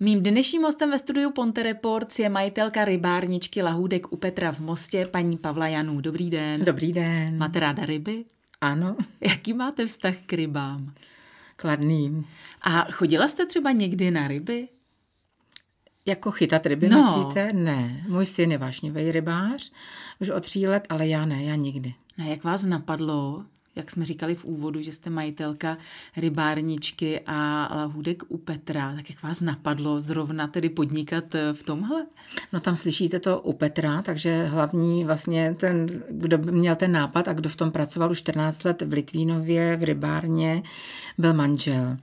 Mým 0.00 0.22
dnešním 0.22 0.62
hostem 0.62 0.90
ve 0.90 0.98
studiu 0.98 1.30
Ponte 1.30 1.62
Reports 1.62 2.18
je 2.18 2.28
majitelka 2.28 2.84
rybárničky 2.84 3.62
Lahůdek 3.62 4.12
u 4.12 4.16
Petra 4.16 4.52
v 4.52 4.58
Mostě, 4.60 5.06
paní 5.06 5.36
Pavla 5.38 5.68
Janů. 5.68 6.00
Dobrý 6.00 6.30
den. 6.30 6.64
Dobrý 6.64 6.92
den. 6.92 7.38
Máte 7.38 7.60
ráda 7.60 7.86
ryby? 7.86 8.24
Ano. 8.60 8.96
Jaký 9.20 9.52
máte 9.52 9.86
vztah 9.86 10.14
k 10.26 10.32
rybám? 10.32 10.94
Kladný. 11.56 12.26
A 12.62 12.92
chodila 12.92 13.28
jste 13.28 13.46
třeba 13.46 13.72
někdy 13.72 14.10
na 14.10 14.28
ryby? 14.28 14.68
Jako 16.06 16.30
chytat 16.30 16.66
ryby, 16.66 16.88
No. 16.88 16.98
myslíte? 16.98 17.52
Ne. 17.52 18.04
Můj 18.08 18.26
syn 18.26 18.52
je 18.52 18.58
vášnivý 18.58 19.12
rybář, 19.12 19.72
už 20.20 20.30
od 20.30 20.40
tří 20.44 20.66
let, 20.66 20.86
ale 20.88 21.06
já 21.08 21.24
ne, 21.26 21.44
já 21.44 21.54
nikdy. 21.54 21.94
No, 22.18 22.24
jak 22.30 22.44
vás 22.44 22.64
napadlo, 22.66 23.44
jak 23.76 23.90
jsme 23.90 24.04
říkali 24.04 24.34
v 24.34 24.44
úvodu, 24.44 24.82
že 24.82 24.92
jste 24.92 25.10
majitelka 25.10 25.78
rybárničky 26.16 27.20
a 27.26 27.68
lahůdek 27.76 28.22
u 28.28 28.38
Petra, 28.38 28.94
tak 28.96 29.10
jak 29.10 29.22
vás 29.22 29.40
napadlo 29.40 30.00
zrovna 30.00 30.46
tedy 30.46 30.68
podnikat 30.68 31.34
eh, 31.34 31.52
v 31.52 31.62
tomhle? 31.62 32.06
No 32.52 32.60
tam 32.60 32.76
slyšíte 32.76 33.20
to 33.20 33.40
u 33.40 33.52
Petra, 33.52 34.02
takže 34.02 34.44
hlavní 34.44 35.04
vlastně 35.04 35.54
ten, 35.58 35.86
kdo 36.10 36.38
měl 36.38 36.76
ten 36.76 36.92
nápad 36.92 37.28
a 37.28 37.32
kdo 37.32 37.48
v 37.48 37.56
tom 37.56 37.70
pracoval 37.70 38.10
už 38.10 38.18
14 38.18 38.64
let 38.64 38.82
v 38.82 38.92
Litvínově, 38.92 39.76
v 39.76 39.82
rybárně, 39.82 40.62
byl 41.18 41.34
manžel. 41.34 41.96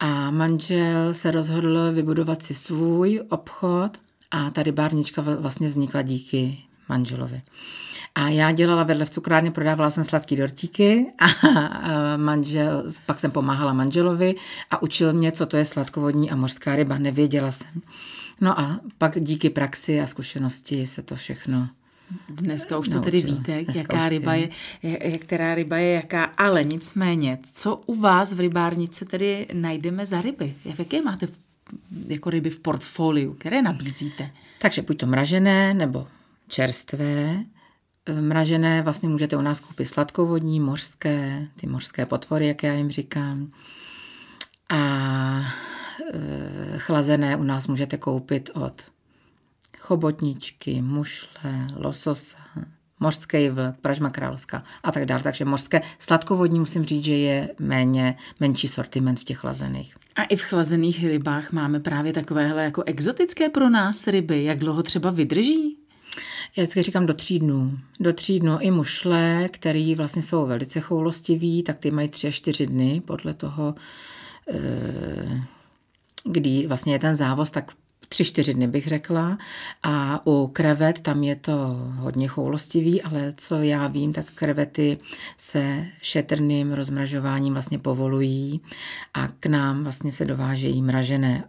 A 0.00 0.30
manžel 0.30 1.14
se 1.14 1.30
rozhodl 1.30 1.92
vybudovat 1.92 2.42
si 2.42 2.54
svůj 2.54 3.22
obchod 3.28 3.98
a 4.30 4.50
ta 4.50 4.62
rybárnička 4.62 5.22
vl- 5.22 5.36
vlastně 5.36 5.68
vznikla 5.68 6.02
díky 6.02 6.58
manželovi. 6.88 7.42
A 8.14 8.28
já 8.28 8.52
dělala 8.52 8.84
vedle 8.84 9.04
v 9.04 9.10
cukrárně, 9.10 9.50
prodávala 9.50 9.90
jsem 9.90 10.04
sladký 10.04 10.36
dortíky 10.36 11.06
a 11.18 11.26
manžel, 12.16 12.84
pak 13.06 13.20
jsem 13.20 13.30
pomáhala 13.30 13.72
manželovi 13.72 14.34
a 14.70 14.82
učil 14.82 15.12
mě, 15.12 15.32
co 15.32 15.46
to 15.46 15.56
je 15.56 15.64
sladkovodní 15.64 16.30
a 16.30 16.36
mořská 16.36 16.76
ryba. 16.76 16.98
Nevěděla 16.98 17.50
jsem. 17.50 17.82
No 18.40 18.60
a 18.60 18.80
pak 18.98 19.20
díky 19.20 19.50
praxi 19.50 20.00
a 20.00 20.06
zkušenosti 20.06 20.86
se 20.86 21.02
to 21.02 21.16
všechno 21.16 21.68
Dneska 22.28 22.78
už 22.78 22.88
to 22.88 22.94
Naučila. 22.94 23.04
tedy 23.04 23.22
víte, 23.22 23.64
Dneska 23.64 23.80
jaká 23.80 24.08
ryba 24.08 24.34
je, 24.34 24.48
je, 24.82 25.18
která 25.18 25.54
ryba 25.54 25.76
je 25.76 25.94
jaká, 25.94 26.24
ale 26.24 26.64
nicméně, 26.64 27.38
co 27.54 27.76
u 27.86 27.94
vás 28.00 28.32
v 28.32 28.40
rybárnice 28.40 29.04
tedy 29.04 29.46
najdeme 29.52 30.06
za 30.06 30.20
ryby? 30.20 30.54
Jaké 30.78 31.02
máte 31.02 31.26
v, 31.26 31.32
jako 32.08 32.30
ryby 32.30 32.50
v 32.50 32.60
portfoliu, 32.60 33.34
které 33.34 33.62
nabízíte? 33.62 34.30
Takže 34.58 34.82
buď 34.82 34.98
to 34.98 35.06
mražené 35.06 35.74
nebo 35.74 36.06
čerstvé. 36.48 37.44
E, 38.10 38.20
Mražené 38.20 38.82
vlastně 38.82 39.08
můžete 39.08 39.36
u 39.36 39.40
nás 39.40 39.60
koupit 39.60 39.84
sladkovodní, 39.84 40.60
mořské, 40.60 41.48
ty 41.56 41.66
mořské 41.66 42.06
potvory, 42.06 42.48
jak 42.48 42.62
já 42.62 42.72
jim 42.72 42.90
říkám. 42.90 43.52
A 44.68 44.78
e, 46.14 46.78
chlazené 46.78 47.36
u 47.36 47.42
nás 47.42 47.66
můžete 47.66 47.96
koupit 47.96 48.50
od 48.54 48.82
chobotničky, 49.78 50.82
mušle, 50.82 51.66
lososa, 51.76 52.38
mořský 53.00 53.48
vlk, 53.48 53.76
pražma 53.82 54.10
královská 54.10 54.64
a 54.82 54.92
tak 54.92 55.04
dále. 55.04 55.22
Takže 55.22 55.44
mořské 55.44 55.80
sladkovodní 55.98 56.58
musím 56.58 56.84
říct, 56.84 57.04
že 57.04 57.16
je 57.16 57.50
méně, 57.58 58.16
menší 58.40 58.68
sortiment 58.68 59.20
v 59.20 59.24
těch 59.24 59.38
chlazených. 59.38 59.94
A 60.16 60.22
i 60.22 60.36
v 60.36 60.42
chlazených 60.42 61.06
rybách 61.06 61.52
máme 61.52 61.80
právě 61.80 62.12
takovéhle 62.12 62.64
jako 62.64 62.82
exotické 62.86 63.48
pro 63.48 63.70
nás 63.70 64.06
ryby. 64.06 64.44
Jak 64.44 64.58
dlouho 64.58 64.82
třeba 64.82 65.10
vydrží? 65.10 65.79
Já 66.56 66.62
vždycky 66.62 66.82
říkám 66.82 67.06
do 67.06 67.14
tří 67.14 67.38
dnů. 67.38 67.78
Do 68.00 68.12
tří 68.12 68.40
dnů 68.40 68.58
i 68.60 68.70
mušle, 68.70 69.48
který 69.52 69.94
vlastně 69.94 70.22
jsou 70.22 70.46
velice 70.46 70.80
choulostiví, 70.80 71.62
tak 71.62 71.78
ty 71.78 71.90
mají 71.90 72.08
tři 72.08 72.26
až 72.26 72.34
čtyři 72.34 72.66
dny 72.66 73.02
podle 73.04 73.34
toho, 73.34 73.74
eh, 74.52 75.42
kdy 76.24 76.66
vlastně 76.66 76.92
je 76.92 76.98
ten 76.98 77.16
závoz, 77.16 77.50
tak 77.50 77.72
tři, 78.08 78.24
čtyři 78.24 78.54
dny 78.54 78.66
bych 78.66 78.86
řekla. 78.86 79.38
A 79.82 80.26
u 80.26 80.46
krevet 80.46 81.00
tam 81.00 81.22
je 81.22 81.36
to 81.36 81.56
hodně 81.96 82.28
choulostivý, 82.28 83.02
ale 83.02 83.32
co 83.36 83.54
já 83.62 83.86
vím, 83.86 84.12
tak 84.12 84.32
krevety 84.32 84.98
se 85.36 85.86
šetrným 86.02 86.72
rozmražováním 86.72 87.52
vlastně 87.52 87.78
povolují 87.78 88.60
a 89.14 89.28
k 89.28 89.46
nám 89.46 89.82
vlastně 89.82 90.12
se 90.12 90.24
dovážejí 90.24 90.82
mražené. 90.82 91.44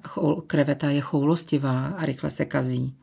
Kreveta 0.48 0.90
je 0.90 1.02
choulostivá 1.02 1.88
a 1.88 2.06
rychle 2.06 2.32
se 2.32 2.46
kazí 2.46 2.96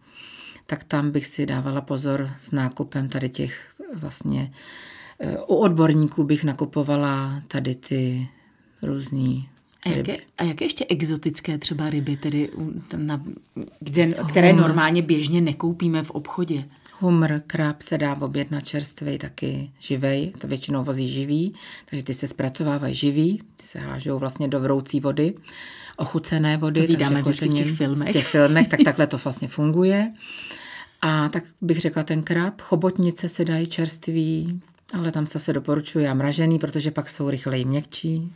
tak 0.71 0.85
tam 0.85 1.11
bych 1.11 1.27
si 1.27 1.47
dávala 1.47 1.81
pozor 1.81 2.31
s 2.39 2.53
nákupem 2.53 3.09
tady 3.09 3.29
těch 3.29 3.75
vlastně 3.95 4.53
eh, 5.21 5.39
u 5.39 5.55
odborníků 5.55 6.25
bych 6.25 6.45
nakupovala 6.45 7.43
tady 7.49 7.75
ty 7.75 8.29
různý 8.83 9.49
A 9.85 9.89
jaké, 9.89 10.17
a 10.39 10.45
jaké 10.45 10.65
ještě 10.65 10.87
exotické 10.89 11.59
třeba 11.59 11.91
ryby, 11.91 12.17
tedy 12.17 12.51
na, 12.97 13.25
kde, 13.81 14.13
které 14.29 14.53
normálně 14.53 15.03
běžně 15.03 15.41
nekoupíme 15.41 16.03
v 16.03 16.11
obchodě? 16.11 16.65
Humr, 17.01 17.41
krab 17.47 17.83
se 17.83 17.99
dá 17.99 18.17
objednat 18.21 18.61
čerstvý, 18.61 19.19
taky 19.19 19.71
živej, 19.79 20.33
to 20.39 20.47
většinou 20.47 20.85
vozí 20.85 21.09
živý, 21.09 21.55
takže 21.91 22.05
ty 22.05 22.15
se 22.15 22.29
zpracovávají 22.29 22.95
živý, 22.95 23.43
ty 23.57 23.67
se 23.67 23.79
hážou 23.79 24.19
vlastně 24.19 24.49
do 24.49 24.61
vroucí 24.61 25.01
vody, 25.01 25.35
ochucené 25.97 26.57
vody. 26.57 26.81
To 26.81 26.87
vždycky 27.15 27.49
v 27.49 27.55
těch 27.55 27.73
filmech. 27.73 28.09
V 28.09 28.13
těch 28.13 28.27
filmech, 28.27 28.69
tak 28.69 28.81
takhle 28.85 29.07
to 29.07 29.17
vlastně 29.17 29.49
funguje. 29.49 30.13
A 31.03 31.29
tak 31.29 31.45
bych 31.61 31.81
řekla 31.81 32.03
ten 32.03 32.23
krab, 32.23 32.61
chobotnice 32.61 33.29
se 33.29 33.45
dají 33.45 33.67
čerstvý, 33.67 34.61
ale 34.93 35.13
tam 35.13 35.27
se 35.27 35.53
doporučuje 35.53 36.09
a 36.09 36.15
mražený, 36.15 36.59
protože 36.59 36.91
pak 36.91 37.09
jsou 37.09 37.31
rychleji 37.31 37.65
měkčí. 37.65 38.33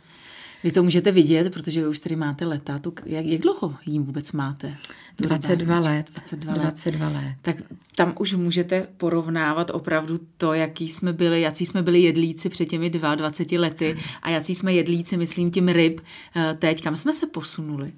Vy 0.63 0.71
to 0.71 0.83
můžete 0.83 1.11
vidět, 1.11 1.53
protože 1.53 1.81
vy 1.81 1.87
už 1.87 1.99
tady 1.99 2.15
máte 2.15 2.45
leta. 2.45 2.79
Tu, 2.79 2.93
jak, 3.05 3.25
jak 3.25 3.41
dlouho 3.41 3.75
jim 3.85 4.03
vůbec 4.03 4.31
máte? 4.31 4.77
tu 5.15 5.23
22 5.23 5.75
rybárničku? 5.75 5.95
let. 5.95 6.05
22 6.13 6.53
let. 6.53 6.61
22 6.61 7.09
let. 7.09 7.35
Tak 7.41 7.55
tam 7.95 8.13
už 8.19 8.33
můžete 8.33 8.87
porovnávat 8.97 9.69
opravdu 9.69 10.19
to, 10.37 10.53
jaký 10.53 10.89
jsme 10.89 11.13
byli, 11.13 11.41
jaký 11.41 11.65
jsme 11.65 11.83
byli 11.83 12.01
jedlíci 12.01 12.49
před 12.49 12.65
těmi 12.65 12.89
22 12.89 13.61
lety 13.61 13.97
a 14.21 14.29
jaký 14.29 14.55
jsme 14.55 14.73
jedlíci, 14.73 15.17
myslím 15.17 15.51
tím 15.51 15.67
ryb, 15.67 16.01
eh, 16.35 16.55
teď. 16.59 16.83
Kam 16.83 16.95
jsme 16.95 17.13
se 17.13 17.27
posunuli? 17.27 17.93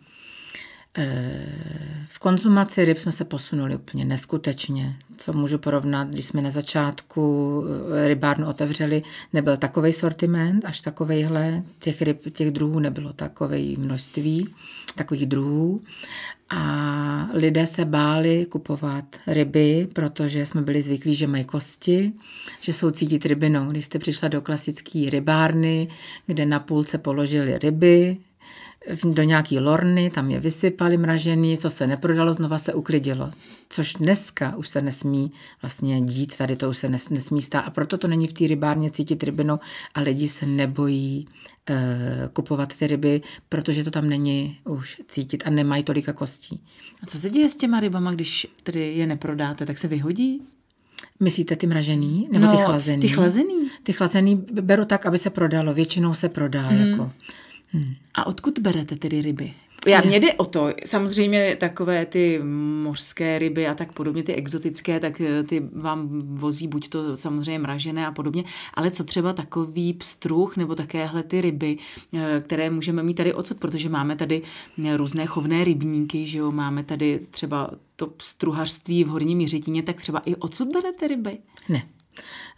V 2.07 2.19
konzumaci 2.19 2.85
ryb 2.85 2.97
jsme 2.97 3.11
se 3.11 3.25
posunuli 3.25 3.75
úplně 3.75 4.05
neskutečně. 4.05 4.95
Co 5.17 5.33
můžu 5.33 5.57
porovnat, 5.57 6.07
když 6.07 6.25
jsme 6.25 6.41
na 6.41 6.51
začátku 6.51 7.63
eh, 7.93 8.07
rybárnu 8.07 8.47
otevřeli, 8.47 9.03
nebyl 9.33 9.57
takový 9.57 9.93
sortiment, 9.93 10.65
až 10.65 10.81
takovejhle. 10.81 11.63
Těch 11.79 12.01
ryb, 12.01 12.33
těch 12.33 12.51
druhů 12.51 12.79
nebylo 12.79 13.13
takové 13.13 13.61
množství, 13.77 14.49
takových 14.95 15.25
druhů. 15.25 15.81
A 16.49 17.29
lidé 17.33 17.67
se 17.67 17.85
báli 17.85 18.45
kupovat 18.45 19.05
ryby, 19.27 19.87
protože 19.93 20.45
jsme 20.45 20.61
byli 20.61 20.81
zvyklí, 20.81 21.15
že 21.15 21.27
mají 21.27 21.43
kosti, 21.43 22.13
že 22.61 22.73
jsou 22.73 22.91
cítit 22.91 23.25
rybinou. 23.25 23.65
Když 23.65 23.85
jste 23.85 23.99
přišla 23.99 24.27
do 24.27 24.41
klasické 24.41 25.09
rybárny, 25.09 25.87
kde 26.27 26.45
na 26.45 26.59
půlce 26.59 26.97
položili 26.97 27.57
ryby, 27.57 28.17
do 29.03 29.23
nějaký 29.23 29.59
lorny, 29.59 30.09
tam 30.09 30.31
je 30.31 30.39
vysypali 30.39 30.97
mražený, 30.97 31.57
co 31.57 31.69
se 31.69 31.87
neprodalo, 31.87 32.33
znova 32.33 32.57
se 32.57 32.73
uklidilo. 32.73 33.31
Což 33.69 33.93
dneska 33.93 34.55
už 34.55 34.67
se 34.67 34.81
nesmí 34.81 35.31
vlastně 35.61 36.01
dít, 36.01 36.37
tady 36.37 36.55
to 36.55 36.69
už 36.69 36.77
se 36.77 36.89
nes, 36.89 37.09
nesmí 37.09 37.41
stát 37.41 37.59
a 37.59 37.69
proto 37.69 37.97
to 37.97 38.07
není 38.07 38.27
v 38.27 38.33
té 38.33 38.47
rybárně 38.47 38.91
cítit 38.91 39.23
rybinou 39.23 39.59
a 39.95 40.01
lidi 40.01 40.27
se 40.27 40.45
nebojí 40.45 41.27
e, 41.69 42.29
kupovat 42.33 42.75
ty 42.75 42.87
ryby, 42.87 43.21
protože 43.49 43.83
to 43.83 43.91
tam 43.91 44.09
není 44.09 44.57
už 44.63 45.01
cítit 45.07 45.43
a 45.45 45.49
nemají 45.49 45.83
tolika 45.83 46.13
kostí. 46.13 46.61
A 47.03 47.05
co 47.05 47.17
se 47.17 47.29
děje 47.29 47.49
s 47.49 47.55
těma 47.55 47.79
rybama, 47.79 48.11
když 48.11 48.47
tedy 48.63 48.93
je 48.93 49.07
neprodáte, 49.07 49.65
tak 49.65 49.77
se 49.77 49.87
vyhodí? 49.87 50.41
Myslíte 51.19 51.55
ty 51.55 51.67
mražený 51.67 52.27
nebo 52.31 52.47
ty 52.47 52.57
chlazený? 52.57 53.01
Ty 53.01 53.07
chlazený. 53.07 53.69
Ty 53.83 53.93
chlazený 53.93 54.35
beru 54.51 54.85
tak, 54.85 55.05
aby 55.05 55.17
se 55.17 55.29
prodalo. 55.29 55.73
Většinou 55.73 56.13
se 56.13 56.29
prodá. 56.29 56.67
Hmm. 56.67 56.91
Jako. 56.91 57.11
A 58.13 58.27
odkud 58.27 58.59
berete 58.59 58.95
tedy 58.95 59.21
ryby? 59.21 59.53
Já, 59.87 60.01
mě 60.01 60.19
jde 60.19 60.33
o 60.33 60.45
to, 60.45 60.69
samozřejmě 60.85 61.55
takové 61.59 62.05
ty 62.05 62.39
mořské 62.83 63.39
ryby 63.39 63.67
a 63.67 63.73
tak 63.73 63.93
podobně, 63.93 64.23
ty 64.23 64.33
exotické, 64.33 64.99
tak 64.99 65.21
eh, 65.21 65.43
ty 65.43 65.69
vám 65.73 66.19
vozí 66.19 66.67
buď 66.67 66.89
to 66.89 67.17
samozřejmě 67.17 67.59
mražené 67.59 68.07
a 68.07 68.11
podobně, 68.11 68.43
ale 68.73 68.91
co 68.91 69.03
třeba 69.03 69.33
takový 69.33 69.93
pstruh 69.93 70.57
nebo 70.57 70.75
takéhle 70.75 71.23
ty 71.23 71.41
ryby, 71.41 71.77
eh, 72.13 72.41
které 72.41 72.69
můžeme 72.69 73.03
mít 73.03 73.13
tady 73.13 73.33
odsud, 73.33 73.57
protože 73.57 73.89
máme 73.89 74.15
tady 74.15 74.41
eh, 74.85 74.97
různé 74.97 75.25
chovné 75.25 75.63
rybníky, 75.63 76.25
že 76.25 76.37
jo, 76.37 76.51
máme 76.51 76.83
tady 76.83 77.19
třeba 77.31 77.71
to 77.95 78.07
pstruhařství 78.07 79.03
v 79.03 79.07
Horním 79.07 79.41
Jiřetíně, 79.41 79.83
tak 79.83 80.01
třeba 80.01 80.19
i 80.19 80.35
odsud 80.35 80.67
berete 80.73 81.07
ryby? 81.07 81.37
Ne. 81.69 81.83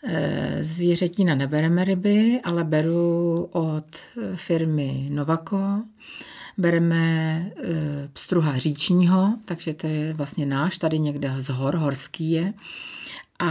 Eh, 0.04 0.58
Z 0.62 0.82
Jiřetína 0.82 1.36
nebereme 1.36 1.84
ryby, 1.84 2.40
ale 2.44 2.64
beru 2.64 3.50
od 3.52 3.98
firmy 4.36 5.08
Novako. 5.12 5.84
Bereme 6.58 7.46
eh, 7.58 8.10
pstruha 8.14 8.58
říčního, 8.58 9.34
takže 9.46 9.74
to 9.74 9.88
je 9.88 10.14
vlastně 10.14 10.46
náš, 10.46 10.78
tady 10.78 11.00
někde 11.00 11.34
z 11.36 11.50
hor, 11.50 11.76
horský 11.76 12.32
je. 12.32 12.54
A 13.40 13.50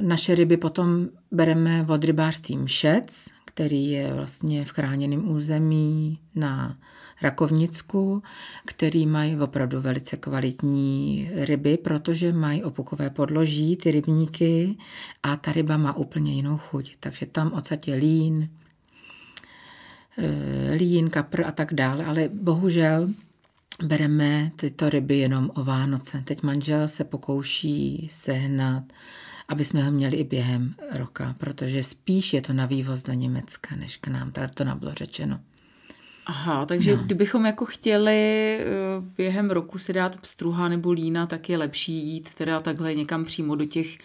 naše 0.00 0.34
ryby 0.34 0.56
potom 0.56 1.08
bereme 1.30 1.86
od 1.88 2.04
rybářství 2.04 2.56
Mšec, 2.56 3.28
který 3.44 3.90
je 3.90 4.14
vlastně 4.14 4.64
v 4.64 4.70
chráněném 4.70 5.30
území 5.30 6.18
na 6.34 6.76
Rakovnicku, 7.22 8.22
který 8.64 9.06
mají 9.06 9.36
opravdu 9.40 9.80
velice 9.80 10.16
kvalitní 10.16 11.30
ryby, 11.34 11.76
protože 11.76 12.32
mají 12.32 12.64
opukové 12.64 13.10
podloží, 13.10 13.76
ty 13.76 13.90
rybníky 13.90 14.76
a 15.22 15.36
ta 15.36 15.52
ryba 15.52 15.76
má 15.76 15.96
úplně 15.96 16.34
jinou 16.34 16.58
chuť. 16.58 16.96
Takže 17.00 17.26
tam 17.26 17.52
ocatě 17.52 17.94
lín, 17.94 18.48
eh, 20.18 20.74
lín, 20.74 21.10
kapr 21.10 21.46
a 21.46 21.52
tak 21.52 21.74
dále, 21.74 22.04
ale 22.04 22.28
bohužel 22.28 23.08
bereme 23.84 24.52
tyto 24.56 24.90
ryby 24.90 25.18
jenom 25.18 25.50
o 25.54 25.64
Vánoce. 25.64 26.22
Teď 26.24 26.42
manžel 26.42 26.88
se 26.88 27.04
pokouší 27.04 28.08
sehnat, 28.10 28.84
aby 29.48 29.64
jsme 29.64 29.84
ho 29.84 29.92
měli 29.92 30.16
i 30.16 30.24
během 30.24 30.74
roka, 30.92 31.34
protože 31.38 31.82
spíš 31.82 32.32
je 32.32 32.42
to 32.42 32.52
na 32.52 32.66
vývoz 32.66 33.02
do 33.02 33.12
Německa, 33.12 33.76
než 33.76 33.96
k 33.96 34.08
nám, 34.08 34.32
tak 34.32 34.54
to 34.54 34.64
nám 34.64 34.78
bylo 34.78 34.94
řečeno. 34.94 35.40
Aha, 36.26 36.66
takže 36.66 36.96
no. 36.96 37.02
kdybychom 37.02 37.46
jako 37.46 37.66
chtěli 37.66 38.58
eh, 38.60 38.64
během 39.16 39.50
roku 39.50 39.78
si 39.78 39.92
dát 39.92 40.16
pstruha 40.16 40.68
nebo 40.68 40.92
lína, 40.92 41.26
tak 41.26 41.48
je 41.48 41.58
lepší 41.58 42.06
jít 42.06 42.34
teda 42.34 42.60
takhle 42.60 42.94
někam 42.94 43.24
přímo 43.24 43.54
do 43.54 43.64
těch 43.64 43.98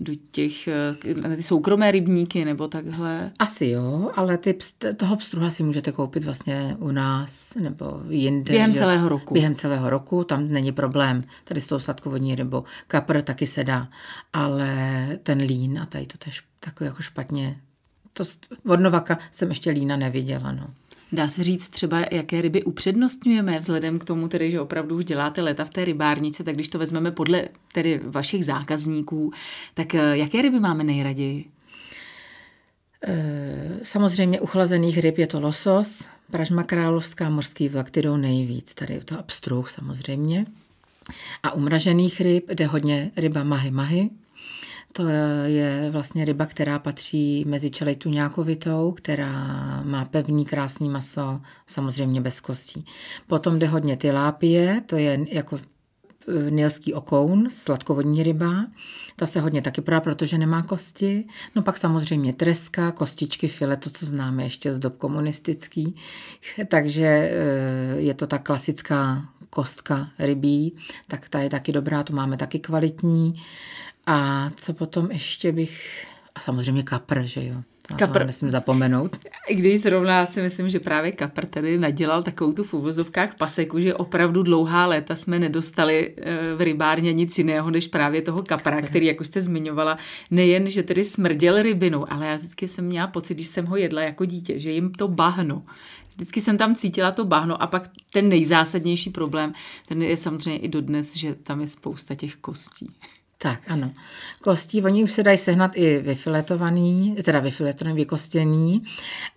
do 0.00 0.12
těch, 0.30 0.68
eh, 0.68 0.96
na 1.22 1.36
ty 1.36 1.42
soukromé 1.42 1.90
rybníky 1.90 2.44
nebo 2.44 2.68
takhle? 2.68 3.30
Asi 3.38 3.66
jo, 3.66 4.10
ale 4.14 4.38
ty, 4.38 4.58
toho 4.96 5.16
pstruha 5.16 5.50
si 5.50 5.62
můžete 5.62 5.92
koupit 5.92 6.24
vlastně 6.24 6.76
u 6.78 6.92
nás 6.92 7.54
nebo 7.54 8.00
jinde. 8.08 8.52
Během 8.52 8.72
že? 8.72 8.78
celého 8.78 9.08
roku. 9.08 9.34
Během 9.34 9.54
celého 9.54 9.90
roku, 9.90 10.24
tam 10.24 10.48
není 10.48 10.72
problém. 10.72 11.24
Tady 11.44 11.60
s 11.60 11.66
tou 11.66 11.78
sladkovodní 11.78 12.34
rybou. 12.34 12.64
Kapr 12.86 13.22
taky 13.22 13.46
se 13.46 13.64
dá, 13.64 13.88
ale 14.32 15.08
ten 15.22 15.38
lín 15.38 15.78
a 15.78 15.86
tady 15.86 16.06
to 16.06 16.18
tež 16.18 16.42
takový 16.60 16.86
jako 16.86 17.02
špatně. 17.02 17.60
To, 18.12 18.24
od 18.66 18.80
Novaka 18.80 19.18
jsem 19.30 19.48
ještě 19.48 19.70
lína 19.70 19.96
neviděla, 19.96 20.52
no. 20.52 20.70
Dá 21.12 21.28
se 21.28 21.42
říct 21.42 21.68
třeba, 21.68 22.04
jaké 22.12 22.40
ryby 22.40 22.62
upřednostňujeme, 22.62 23.58
vzhledem 23.58 23.98
k 23.98 24.04
tomu 24.04 24.28
tedy, 24.28 24.50
že 24.50 24.60
opravdu 24.60 24.96
už 24.96 25.04
děláte 25.04 25.42
leta 25.42 25.64
v 25.64 25.70
té 25.70 25.84
rybárnici, 25.84 26.44
tak 26.44 26.54
když 26.54 26.68
to 26.68 26.78
vezmeme 26.78 27.10
podle 27.10 27.48
tedy 27.72 28.00
vašich 28.04 28.44
zákazníků, 28.44 29.32
tak 29.74 29.94
eh, 29.94 30.16
jaké 30.16 30.42
ryby 30.42 30.60
máme 30.60 30.84
nejraději? 30.84 31.44
Eh, 33.06 33.80
samozřejmě 33.82 34.40
uchlazených 34.40 34.98
ryb 34.98 35.18
je 35.18 35.26
to 35.26 35.40
losos, 35.40 36.08
pražma 36.30 36.62
královská, 36.62 37.30
morský 37.30 37.68
vlak, 37.68 37.90
ty 37.90 38.02
jdou 38.02 38.16
nejvíc. 38.16 38.74
Tady 38.74 38.94
je 38.94 39.04
to 39.04 39.18
abstruh 39.18 39.70
samozřejmě. 39.70 40.46
A 41.42 41.52
umražených 41.52 42.20
ryb 42.20 42.50
jde 42.50 42.66
hodně 42.66 43.10
ryba 43.16 43.42
mahy 43.42 43.70
mahy, 43.70 44.10
to 44.92 45.08
je 45.44 45.88
vlastně 45.90 46.24
ryba, 46.24 46.46
která 46.46 46.78
patří 46.78 47.44
mezi 47.48 47.70
čelitu 47.70 48.10
nějakovitou, 48.10 48.92
která 48.92 49.32
má 49.82 50.04
pevný, 50.04 50.44
krásný 50.44 50.88
maso, 50.88 51.40
samozřejmě 51.66 52.20
bez 52.20 52.40
kostí. 52.40 52.84
Potom 53.26 53.58
jde 53.58 53.66
hodně 53.66 53.96
tilápie, 53.96 54.82
to 54.86 54.96
je 54.96 55.20
jako 55.28 55.58
e, 55.58 56.50
nilský 56.50 56.94
okoun, 56.94 57.46
sladkovodní 57.50 58.22
ryba. 58.22 58.66
Ta 59.16 59.26
se 59.26 59.40
hodně 59.40 59.62
taky 59.62 59.80
prá, 59.80 60.00
protože 60.00 60.38
nemá 60.38 60.62
kosti. 60.62 61.24
No 61.54 61.62
pak 61.62 61.76
samozřejmě 61.76 62.32
treska, 62.32 62.92
kostičky, 62.92 63.48
file, 63.48 63.76
to, 63.76 63.90
co 63.90 64.06
známe 64.06 64.42
ještě 64.42 64.72
z 64.72 64.78
dob 64.78 64.96
komunistický. 64.96 65.96
Takže 66.68 67.06
e, 67.06 67.30
je 67.96 68.14
to 68.14 68.26
ta 68.26 68.38
klasická 68.38 69.28
kostka 69.50 70.08
rybí, 70.18 70.76
tak 71.08 71.28
ta 71.28 71.40
je 71.40 71.50
taky 71.50 71.72
dobrá, 71.72 72.02
tu 72.02 72.12
máme 72.12 72.36
taky 72.36 72.58
kvalitní. 72.58 73.42
A 74.10 74.50
co 74.56 74.72
potom 74.72 75.10
ještě 75.10 75.52
bych... 75.52 76.04
A 76.34 76.40
samozřejmě 76.40 76.82
kapr, 76.82 77.22
že 77.24 77.44
jo? 77.44 77.54
Na 77.90 77.96
kapr. 77.96 78.18
to 78.18 78.26
nesmím 78.26 78.50
zapomenout. 78.50 79.16
I 79.48 79.54
když 79.54 79.80
zrovna 79.80 80.26
si 80.26 80.42
myslím, 80.42 80.68
že 80.68 80.80
právě 80.80 81.12
kapr 81.12 81.46
tady 81.46 81.78
nadělal 81.78 82.22
takovou 82.22 82.52
tu 82.52 82.64
v 82.64 82.74
uvozovkách 82.74 83.34
paseku, 83.34 83.80
že 83.80 83.94
opravdu 83.94 84.42
dlouhá 84.42 84.86
léta 84.86 85.16
jsme 85.16 85.38
nedostali 85.38 86.14
eh, 86.16 86.54
v 86.54 86.60
rybárně 86.60 87.12
nic 87.12 87.38
jiného, 87.38 87.70
než 87.70 87.86
právě 87.86 88.22
toho 88.22 88.42
kapra, 88.42 88.76
kapr. 88.76 88.86
který, 88.86 89.06
jak 89.06 89.20
už 89.20 89.26
jste 89.26 89.40
zmiňovala, 89.40 89.98
nejen, 90.30 90.70
že 90.70 90.82
tedy 90.82 91.04
smrděl 91.04 91.62
rybinu, 91.62 92.12
ale 92.12 92.26
já 92.26 92.34
vždycky 92.34 92.68
jsem 92.68 92.84
měla 92.84 93.06
pocit, 93.06 93.34
když 93.34 93.48
jsem 93.48 93.66
ho 93.66 93.76
jedla 93.76 94.02
jako 94.02 94.24
dítě, 94.24 94.60
že 94.60 94.70
jim 94.70 94.92
to 94.92 95.08
bahno. 95.08 95.62
Vždycky 96.16 96.40
jsem 96.40 96.58
tam 96.58 96.74
cítila 96.74 97.10
to 97.10 97.24
bahno 97.24 97.62
a 97.62 97.66
pak 97.66 97.90
ten 98.12 98.28
nejzásadnější 98.28 99.10
problém, 99.10 99.52
ten 99.88 100.02
je 100.02 100.16
samozřejmě 100.16 100.58
i 100.58 100.68
dodnes, 100.68 101.16
že 101.16 101.34
tam 101.34 101.60
je 101.60 101.68
spousta 101.68 102.14
těch 102.14 102.36
kostí. 102.36 102.92
Tak, 103.38 103.70
ano. 103.70 103.92
Kostí, 104.42 104.82
oni 104.82 105.04
už 105.04 105.12
se 105.12 105.22
dají 105.22 105.38
sehnat 105.38 105.70
i 105.74 105.98
vyfiletovaný, 105.98 107.16
teda 107.22 107.40
vyfiletovaný, 107.40 107.96
vykostěný 107.96 108.82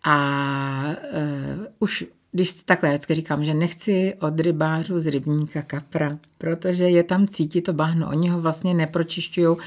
a 0.03 0.95
uh, 1.13 1.65
už 1.79 2.05
když 2.31 2.53
takhle 2.53 2.89
vždycky 2.89 3.15
říkám, 3.15 3.43
že 3.43 3.53
nechci 3.53 4.13
od 4.19 4.39
rybářů 4.39 4.99
z 4.99 5.07
rybníka 5.07 5.61
kapra, 5.61 6.17
protože 6.37 6.83
je 6.83 7.03
tam 7.03 7.27
cítit 7.27 7.61
to 7.61 7.73
bahno. 7.73 8.09
Oni 8.09 8.29
ho 8.29 8.41
vlastně 8.41 8.73
nepročišťují 8.73 9.57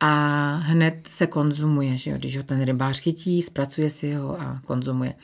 a 0.00 0.54
hned 0.54 0.94
se 1.08 1.26
konzumuje, 1.26 1.96
že 1.96 2.10
jo? 2.10 2.16
když 2.16 2.36
ho 2.36 2.42
ten 2.42 2.64
rybář 2.64 3.00
chytí, 3.00 3.42
zpracuje 3.42 3.90
si 3.90 4.14
ho 4.14 4.40
a 4.40 4.60
konzumuje. 4.64 5.14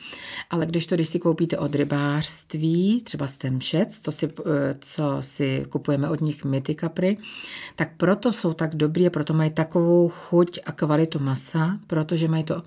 Ale 0.49 0.65
když 0.65 0.87
to, 0.87 0.95
když 0.95 1.07
si 1.07 1.19
koupíte 1.19 1.57
od 1.57 1.75
rybářství, 1.75 3.01
třeba 3.03 3.27
z 3.27 3.37
Temšec, 3.37 3.99
co 3.99 4.11
si, 4.11 4.29
co 4.79 5.17
si 5.19 5.65
kupujeme 5.69 6.09
od 6.09 6.21
nich 6.21 6.45
my 6.45 6.61
ty 6.61 6.75
kapry, 6.75 7.17
tak 7.75 7.89
proto 7.97 8.33
jsou 8.33 8.53
tak 8.53 8.75
dobrý 8.75 9.07
a 9.07 9.09
proto 9.09 9.33
mají 9.33 9.51
takovou 9.51 10.09
chuť 10.09 10.59
a 10.65 10.71
kvalitu 10.71 11.19
masa, 11.19 11.79
protože 11.87 12.27
mají 12.27 12.43
to 12.43 12.63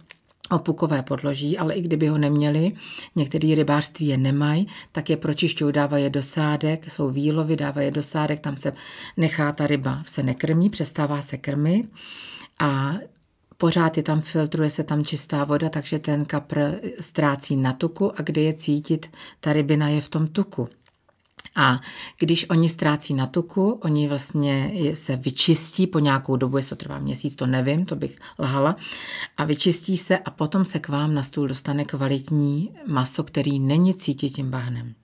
opukové 0.50 1.02
podloží, 1.02 1.58
ale 1.58 1.75
i 1.75 1.82
kdyby 1.82 2.08
ho 2.08 2.19
neměli, 2.19 2.73
některé 3.17 3.55
rybářství 3.55 4.06
je 4.06 4.19
nemají, 4.19 4.69
tak 4.93 5.11
je 5.11 5.17
pročišťují, 5.17 5.73
dávají 5.73 6.05
je 6.05 6.11
do 6.11 6.23
sádek, 6.23 6.91
jsou 6.91 7.11
výlovy, 7.11 7.56
dávají 7.56 7.87
je 7.87 7.91
do 7.91 8.02
sádek, 8.02 8.41
tam 8.41 8.56
se 8.56 8.73
nechá 9.17 9.52
ta 9.52 9.67
ryba, 9.67 10.02
se 10.06 10.23
nekrmí, 10.23 10.70
přestává 10.70 11.23
se 11.23 11.37
krmit 11.37 11.91
a 12.58 12.94
pořád 13.56 13.97
je 13.97 14.02
tam, 14.02 14.20
filtruje 14.20 14.70
se 14.70 14.85
tam 14.85 15.05
čistá 15.05 15.44
voda, 15.44 15.69
takže 15.69 15.99
ten 15.99 16.25
kapr 16.25 16.81
ztrácí 17.00 17.56
na 17.56 17.73
tuku 17.73 18.12
a 18.17 18.23
kde 18.23 18.43
je 18.43 18.55
cítit, 18.55 19.11
ta 19.41 19.52
rybina 19.52 19.88
je 19.88 20.00
v 20.00 20.08
tom 20.08 20.26
tuku. 20.26 20.69
A 21.56 21.81
když 22.19 22.50
oni 22.50 22.69
ztrácí 22.69 23.14
na 23.14 23.26
tuku, 23.26 23.70
oni 23.70 24.08
vlastně 24.08 24.73
se 24.94 25.17
vyčistí 25.17 25.87
po 25.87 25.99
nějakou 25.99 26.37
dobu, 26.37 26.56
jestli 26.56 26.69
to 26.69 26.76
trvá 26.76 26.99
měsíc, 26.99 27.37
to 27.37 27.47
nevím, 27.47 27.85
to 27.85 27.97
bych 27.97 28.19
lhala, 28.38 28.76
a 29.37 29.44
vyčistí 29.44 29.97
se 29.97 30.19
a 30.19 30.31
potom 30.31 30.64
se 30.64 30.79
k 30.79 30.88
vám 30.88 31.14
na 31.14 31.23
stůl 31.23 31.49
dostane 31.49 31.85
kvalitní 31.85 32.70
maso, 32.87 33.23
který 33.23 33.58
není 33.58 33.95
cítit 33.95 34.30
tím 34.30 34.50
bahnem. 34.50 34.95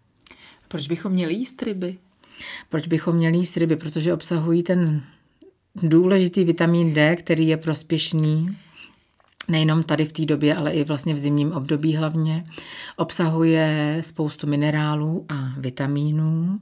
Proč 0.68 0.88
bychom 0.88 1.12
měli 1.12 1.34
jíst 1.34 1.62
ryby? 1.62 1.98
Proč 2.68 2.86
bychom 2.86 3.16
měli 3.16 3.36
jíst 3.36 3.56
ryby? 3.56 3.76
Protože 3.76 4.14
obsahují 4.14 4.62
ten 4.62 5.02
důležitý 5.74 6.44
vitamin 6.44 6.94
D, 6.94 7.16
který 7.16 7.48
je 7.48 7.56
prospěšný 7.56 8.56
nejenom 9.48 9.82
tady 9.82 10.04
v 10.04 10.12
té 10.12 10.24
době, 10.24 10.54
ale 10.54 10.72
i 10.72 10.84
vlastně 10.84 11.14
v 11.14 11.18
zimním 11.18 11.52
období 11.52 11.96
hlavně. 11.96 12.46
Obsahuje 12.96 13.98
spoustu 14.00 14.46
minerálů 14.46 15.26
a 15.28 15.52
vitamínů 15.58 16.60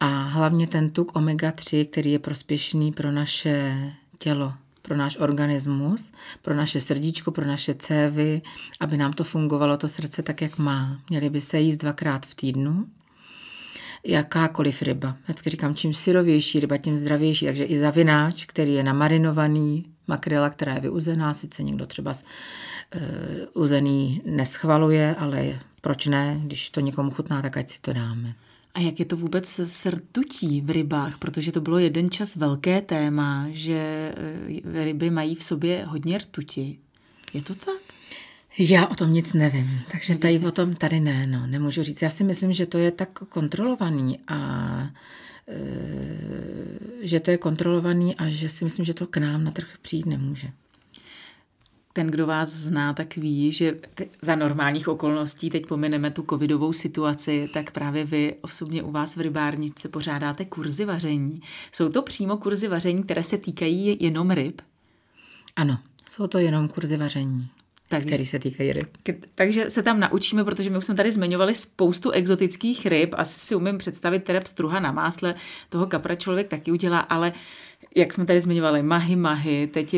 a 0.00 0.06
hlavně 0.06 0.66
ten 0.66 0.90
tuk 0.90 1.12
omega-3, 1.12 1.86
který 1.86 2.12
je 2.12 2.18
prospěšný 2.18 2.92
pro 2.92 3.12
naše 3.12 3.92
tělo, 4.18 4.52
pro 4.82 4.96
náš 4.96 5.16
organismus, 5.16 6.12
pro 6.42 6.54
naše 6.54 6.80
srdíčko, 6.80 7.30
pro 7.30 7.46
naše 7.46 7.74
cévy, 7.74 8.42
aby 8.80 8.96
nám 8.96 9.12
to 9.12 9.24
fungovalo, 9.24 9.76
to 9.76 9.88
srdce 9.88 10.22
tak, 10.22 10.40
jak 10.42 10.58
má. 10.58 11.00
Měli 11.10 11.30
by 11.30 11.40
se 11.40 11.58
jíst 11.58 11.78
dvakrát 11.78 12.26
v 12.26 12.34
týdnu, 12.34 12.86
jakákoliv 14.04 14.82
ryba. 14.82 15.16
Vždycky 15.24 15.50
říkám, 15.50 15.74
čím 15.74 15.94
syrovější 15.94 16.60
ryba, 16.60 16.76
tím 16.76 16.96
zdravější. 16.96 17.46
Takže 17.46 17.64
i 17.64 17.78
zavináč, 17.78 18.44
který 18.44 18.74
je 18.74 18.82
namarinovaný, 18.82 19.84
makrela, 20.10 20.50
která 20.50 20.74
je 20.74 20.80
vyuzená, 20.80 21.34
sice 21.34 21.62
někdo 21.62 21.86
třeba 21.86 22.12
uh, 22.12 23.62
uzený 23.62 24.22
neschvaluje, 24.24 25.14
ale 25.14 25.58
proč 25.80 26.06
ne, 26.06 26.40
když 26.44 26.70
to 26.70 26.80
někomu 26.80 27.10
chutná, 27.10 27.42
tak 27.42 27.56
ať 27.56 27.68
si 27.68 27.80
to 27.80 27.92
dáme. 27.92 28.34
A 28.74 28.80
jak 28.80 28.98
je 28.98 29.04
to 29.04 29.16
vůbec 29.16 29.58
s 29.58 29.86
rtutí 29.86 30.60
v 30.60 30.70
rybách? 30.70 31.18
Protože 31.18 31.52
to 31.52 31.60
bylo 31.60 31.78
jeden 31.78 32.10
čas 32.10 32.36
velké 32.36 32.80
téma, 32.82 33.46
že 33.50 34.12
eh, 34.74 34.84
ryby 34.84 35.10
mají 35.10 35.34
v 35.34 35.42
sobě 35.42 35.84
hodně 35.84 36.18
rtuti. 36.18 36.78
Je 37.32 37.42
to 37.42 37.54
tak? 37.54 37.80
Já 38.58 38.86
o 38.86 38.94
tom 38.94 39.12
nic 39.12 39.32
nevím, 39.32 39.80
takže 39.92 40.14
tady 40.14 40.38
o 40.38 40.50
tom 40.50 40.74
tady 40.74 41.00
ne, 41.00 41.26
no, 41.26 41.46
nemůžu 41.46 41.82
říct. 41.82 42.02
Já 42.02 42.10
si 42.10 42.24
myslím, 42.24 42.52
že 42.52 42.66
to 42.66 42.78
je 42.78 42.90
tak 42.90 43.10
kontrolovaný 43.28 44.18
a 44.28 44.38
e, 45.48 45.54
že 47.02 47.20
to 47.20 47.30
je 47.30 47.38
kontrolovaný 47.38 48.16
a 48.16 48.28
že 48.28 48.48
si 48.48 48.64
myslím, 48.64 48.84
že 48.84 48.94
to 48.94 49.06
k 49.06 49.16
nám 49.16 49.44
na 49.44 49.50
trh 49.50 49.68
přijít 49.82 50.06
nemůže. 50.06 50.48
Ten, 51.92 52.06
kdo 52.06 52.26
vás 52.26 52.50
zná, 52.50 52.92
tak 52.94 53.16
ví, 53.16 53.52
že 53.52 53.80
za 54.22 54.34
normálních 54.36 54.88
okolností, 54.88 55.50
teď 55.50 55.66
pomineme 55.66 56.10
tu 56.10 56.24
covidovou 56.30 56.72
situaci, 56.72 57.48
tak 57.52 57.70
právě 57.70 58.04
vy 58.04 58.34
osobně 58.40 58.82
u 58.82 58.90
vás 58.90 59.16
v 59.16 59.20
rybárničce 59.20 59.88
pořádáte 59.88 60.44
kurzy 60.44 60.84
vaření. 60.84 61.40
Jsou 61.72 61.88
to 61.88 62.02
přímo 62.02 62.36
kurzy 62.36 62.68
vaření, 62.68 63.02
které 63.02 63.24
se 63.24 63.38
týkají 63.38 63.96
jenom 64.00 64.30
ryb? 64.30 64.60
Ano, 65.56 65.78
jsou 66.08 66.26
to 66.26 66.38
jenom 66.38 66.68
kurzy 66.68 66.96
vaření. 66.96 67.48
Tak, 67.90 68.04
který 68.04 68.26
se 68.26 68.38
týkají 68.38 68.72
ryb. 68.72 68.88
Takže 69.34 69.70
se 69.70 69.82
tam 69.82 70.00
naučíme, 70.00 70.44
protože 70.44 70.70
my 70.70 70.78
už 70.78 70.84
jsme 70.84 70.94
tady 70.94 71.12
zmiňovali 71.12 71.54
spoustu 71.54 72.10
exotických 72.10 72.86
ryb, 72.86 73.14
asi 73.16 73.40
si 73.40 73.54
umím 73.54 73.78
představit 73.78 74.24
teda 74.24 74.40
pstruha 74.40 74.80
na 74.80 74.92
másle, 74.92 75.34
toho 75.68 75.86
kapra 75.86 76.14
člověk 76.14 76.48
taky 76.48 76.72
udělá, 76.72 76.98
ale 76.98 77.32
jak 77.96 78.12
jsme 78.12 78.26
tady 78.26 78.40
zmiňovali, 78.40 78.82
mahy, 78.82 79.16
mahy, 79.16 79.66
teď 79.66 79.96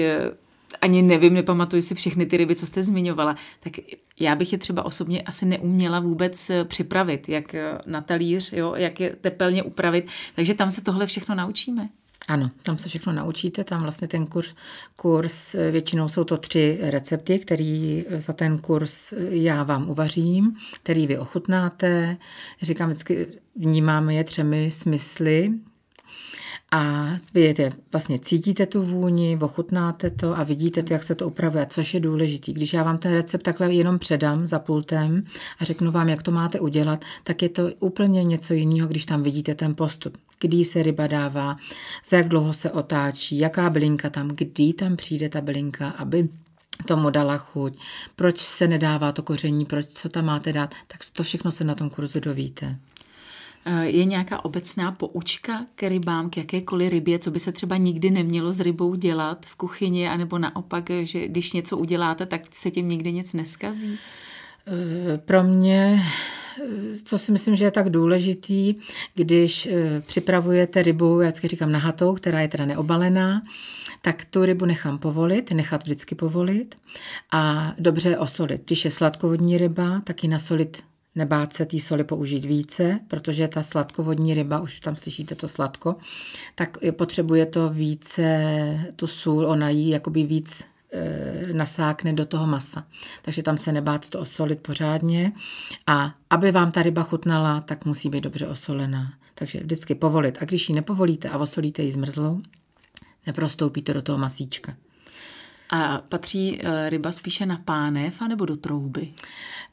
ani 0.81 1.03
nevím, 1.03 1.35
nepamatuji 1.35 1.83
si 1.83 1.95
všechny 1.95 2.27
ty 2.27 2.37
ryby, 2.37 2.57
co 2.57 2.67
jste 2.67 2.83
zmiňovala, 2.83 3.37
tak 3.61 3.73
já 4.21 4.35
bych 4.35 4.53
je 4.53 4.59
třeba 4.59 4.85
osobně 4.85 5.23
asi 5.23 5.47
neuměla 5.47 6.01
vůbec 6.01 6.51
eh, 6.51 6.65
připravit, 6.65 7.29
jak 7.29 7.55
eh, 7.55 7.79
na 7.87 8.01
talíř, 8.01 8.53
jo, 8.53 8.75
jak 8.77 9.01
je 9.01 9.17
tepelně 9.17 9.63
upravit, 9.63 10.07
takže 10.35 10.55
tam 10.55 10.71
se 10.71 10.81
tohle 10.81 11.07
všechno 11.07 11.35
naučíme. 11.35 11.89
Ano, 12.29 12.51
tam 12.63 12.79
se 12.79 12.89
všechno 12.89 13.13
naučíte, 13.13 13.65
tam 13.65 13.83
vlastně 13.83 14.09
ten 14.09 14.27
kurz, 14.27 14.55
kurz 14.97 15.57
většinou 15.71 16.09
jsou 16.09 16.25
to 16.25 16.37
tři 16.37 16.79
recepty, 16.83 17.39
který 17.39 18.05
za 18.17 18.33
ten 18.33 18.59
kurz 18.59 19.15
já 19.31 19.63
vám 19.63 19.91
uvařím, 19.91 20.57
který 20.83 21.07
vy 21.07 21.19
ochutnáte. 21.19 22.17
Říkám 22.63 22.89
vždycky, 22.89 23.27
vnímáme 23.57 24.15
je 24.15 24.25
třemi 24.25 24.71
smysly, 24.71 25.53
a 26.75 27.11
vy 27.35 27.41
je 27.41 27.73
vlastně 27.93 28.19
cítíte 28.19 28.67
tu 28.67 28.83
vůni, 28.83 29.39
ochutnáte 29.43 30.11
to 30.11 30.39
a 30.39 30.43
vidíte 30.43 30.83
to, 30.83 30.93
jak 30.93 31.03
se 31.03 31.15
to 31.15 31.27
upravuje, 31.27 31.67
což 31.71 31.95
je 31.95 32.01
důležité. 32.01 32.53
Když 32.53 32.73
já 32.73 32.83
vám 32.83 32.99
ten 32.99 33.13
recept 33.13 33.43
takhle 33.43 33.73
jenom 33.73 33.99
předám 33.99 34.47
za 34.47 34.59
pultem 34.59 35.25
a 35.59 35.65
řeknu 35.65 35.91
vám, 35.91 36.09
jak 36.09 36.23
to 36.23 36.31
máte 36.31 36.61
udělat, 36.61 37.05
tak 37.25 37.43
je 37.43 37.49
to 37.49 37.63
úplně 37.79 38.25
něco 38.25 38.55
jiného, 38.55 38.89
když 38.89 39.05
tam 39.05 39.23
vidíte 39.23 39.55
ten 39.55 39.75
postup. 39.75 40.19
Kdy 40.43 40.65
se 40.65 40.83
ryba 40.83 41.07
dává, 41.07 41.57
za 42.09 42.17
jak 42.17 42.29
dlouho 42.29 42.53
se 42.53 42.71
otáčí, 42.71 43.39
jaká 43.39 43.71
bylinka 43.71 44.11
tam, 44.11 44.29
kdy 44.29 44.73
tam 44.73 44.97
přijde 44.97 45.29
ta 45.29 45.41
bylinka, 45.41 45.89
aby 45.89 46.29
tomu 46.87 47.11
dala 47.11 47.37
chuť, 47.39 47.79
proč 48.17 48.41
se 48.41 48.69
nedává 48.69 49.13
to 49.13 49.23
koření, 49.23 49.65
proč 49.65 49.87
co 49.87 50.09
tam 50.09 50.25
máte 50.25 50.53
dát, 50.53 50.75
tak 50.89 51.01
to 51.13 51.23
všechno 51.23 51.51
se 51.51 51.65
na 51.65 51.75
tom 51.75 51.91
kurzu 51.91 52.21
dovíte. 52.21 52.79
Eh, 53.65 53.87
je 53.87 54.05
nějaká 54.05 54.45
obecná 54.45 54.93
poučka 54.93 55.67
k 55.75 55.83
rybám, 55.83 56.31
k 56.31 56.37
jakékoliv 56.37 56.91
rybě, 56.91 57.19
co 57.19 57.31
by 57.31 57.41
se 57.41 57.53
třeba 57.53 57.77
nikdy 57.77 58.11
nemělo 58.11 58.53
s 58.53 58.61
rybou 58.61 58.95
dělat 58.95 59.47
v 59.47 59.57
kuchyni, 59.57 60.09
anebo 60.09 60.39
naopak, 60.39 60.91
že 61.03 61.29
když 61.29 61.53
něco 61.53 61.77
uděláte, 61.77 62.27
tak 62.27 62.43
se 62.51 62.71
tím 62.71 62.89
nikdy 62.89 63.13
nic 63.13 63.33
neskazí? 63.33 63.99
Eh, 64.67 65.19
pro 65.19 65.43
mě, 65.45 66.03
eh, 66.07 66.42
co 67.05 67.19
si 67.19 67.33
myslím, 67.33 67.57
že 67.57 67.65
je 67.65 67.71
tak 67.71 67.91
důležitý, 67.91 68.75
když 69.15 69.69
připravujete 70.07 70.83
rybu, 70.83 71.21
já 71.21 71.29
vždycky 71.29 71.49
říkám 71.49 71.73
nahatou, 71.73 72.15
která 72.15 72.41
je 72.41 72.49
teda 72.49 72.67
neobalená, 72.67 73.43
tak 74.03 74.25
tu 74.25 74.45
rybu 74.45 74.65
nechám 74.65 74.99
povolit, 74.99 75.51
nechat 75.51 75.83
vždycky 75.83 76.15
povolit 76.15 76.79
a 77.33 77.75
dobře 77.79 78.19
osolit. 78.19 78.63
Když 78.67 78.85
je 78.85 78.91
sladkovodní 78.91 79.59
ryba, 79.59 80.01
tak 80.05 80.23
ji 80.23 80.29
nasolit 80.31 80.83
nebát 81.15 81.53
se 81.53 81.67
té 81.67 81.79
soli 81.79 82.05
použít 82.05 82.45
více, 82.45 83.01
protože 83.09 83.49
ta 83.49 83.63
sladkovodní 83.63 84.35
ryba, 84.35 84.61
už 84.61 84.81
tam 84.81 84.97
slyšíte 84.97 85.35
to 85.35 85.49
sladko, 85.49 85.97
tak 86.55 86.79
potřebuje 86.91 87.47
to 87.47 87.71
více, 87.71 88.93
tu 88.97 89.07
sůl, 89.07 89.47
ona 89.47 89.69
jí 89.69 89.89
jakoby 89.89 90.23
víc 90.23 90.65
nasákne 91.53 92.13
do 92.13 92.27
toho 92.27 92.47
masa. 92.47 92.87
Takže 93.23 93.43
tam 93.43 93.59
se 93.59 93.73
nebát 93.73 94.09
to 94.09 94.21
osolit 94.21 94.61
pořádně 94.61 95.33
a 95.87 96.15
aby 96.31 96.53
vám 96.53 96.73
ta 96.73 96.83
ryba 96.83 97.03
chutnala, 97.03 97.61
tak 97.61 97.85
musí 97.85 98.09
být 98.09 98.25
dobře 98.25 98.49
osolená. 98.49 99.13
Takže 99.35 99.61
vždycky 99.61 99.95
povolit. 99.95 100.39
A 100.41 100.45
když 100.45 100.69
ji 100.69 100.75
nepovolíte 100.75 101.29
a 101.29 101.39
osolíte 101.39 101.83
ji 101.83 101.91
zmrzlou, 101.91 102.43
neprostoupíte 103.27 103.95
do 103.95 104.03
toho 104.03 104.19
masíčka. 104.19 104.77
A 105.71 106.03
patří 106.09 106.61
e, 106.63 106.91
ryba 106.91 107.13
spíše 107.13 107.47
na 107.47 107.57
pánev 107.57 108.23
anebo 108.23 108.47
do 108.47 108.57
trouby? 108.57 109.13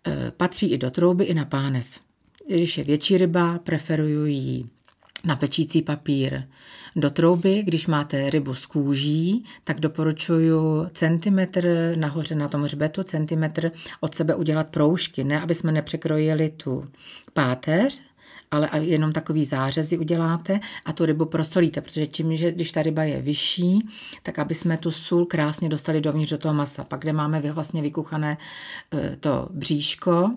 E, 0.07 0.31
patří 0.31 0.71
i 0.71 0.77
do 0.77 0.91
trouby, 0.91 1.23
i 1.23 1.33
na 1.33 1.45
pánev. 1.45 1.85
Když 2.47 2.77
je 2.77 2.83
větší 2.83 3.17
ryba, 3.17 3.59
preferuju 3.59 4.25
ji 4.25 4.65
na 5.23 5.35
pečící 5.35 5.81
papír. 5.81 6.43
Do 6.95 7.09
trouby, 7.09 7.63
když 7.63 7.87
máte 7.87 8.29
rybu 8.29 8.53
z 8.53 8.65
kůží, 8.65 9.45
tak 9.63 9.79
doporučuju 9.79 10.87
centimetr 10.91 11.93
nahoře 11.95 12.35
na 12.35 12.47
tom 12.47 12.63
hřbetu, 12.63 13.03
centimetr 13.03 13.71
od 13.99 14.15
sebe 14.15 14.35
udělat 14.35 14.67
proužky, 14.67 15.23
ne 15.23 15.41
aby 15.41 15.55
jsme 15.55 15.71
nepřekrojili 15.71 16.49
tu 16.49 16.87
páteř, 17.33 18.01
ale 18.51 18.69
jenom 18.79 19.13
takový 19.13 19.45
zářezy 19.45 19.97
uděláte 19.97 20.59
a 20.85 20.93
tu 20.93 21.05
rybu 21.05 21.25
prosolíte, 21.25 21.81
protože 21.81 22.07
tím, 22.07 22.35
že 22.35 22.51
když 22.51 22.71
ta 22.71 22.81
ryba 22.81 23.03
je 23.03 23.21
vyšší, 23.21 23.87
tak 24.23 24.39
aby 24.39 24.53
jsme 24.53 24.77
tu 24.77 24.91
sůl 24.91 25.25
krásně 25.25 25.69
dostali 25.69 26.01
dovnitř 26.01 26.31
do 26.31 26.37
toho 26.37 26.53
masa. 26.53 26.83
Pak, 26.83 27.01
kde 27.01 27.13
máme 27.13 27.41
vlastně 27.41 27.81
vykuchané 27.81 28.37
e, 28.93 29.15
to 29.15 29.47
bříško, 29.51 30.31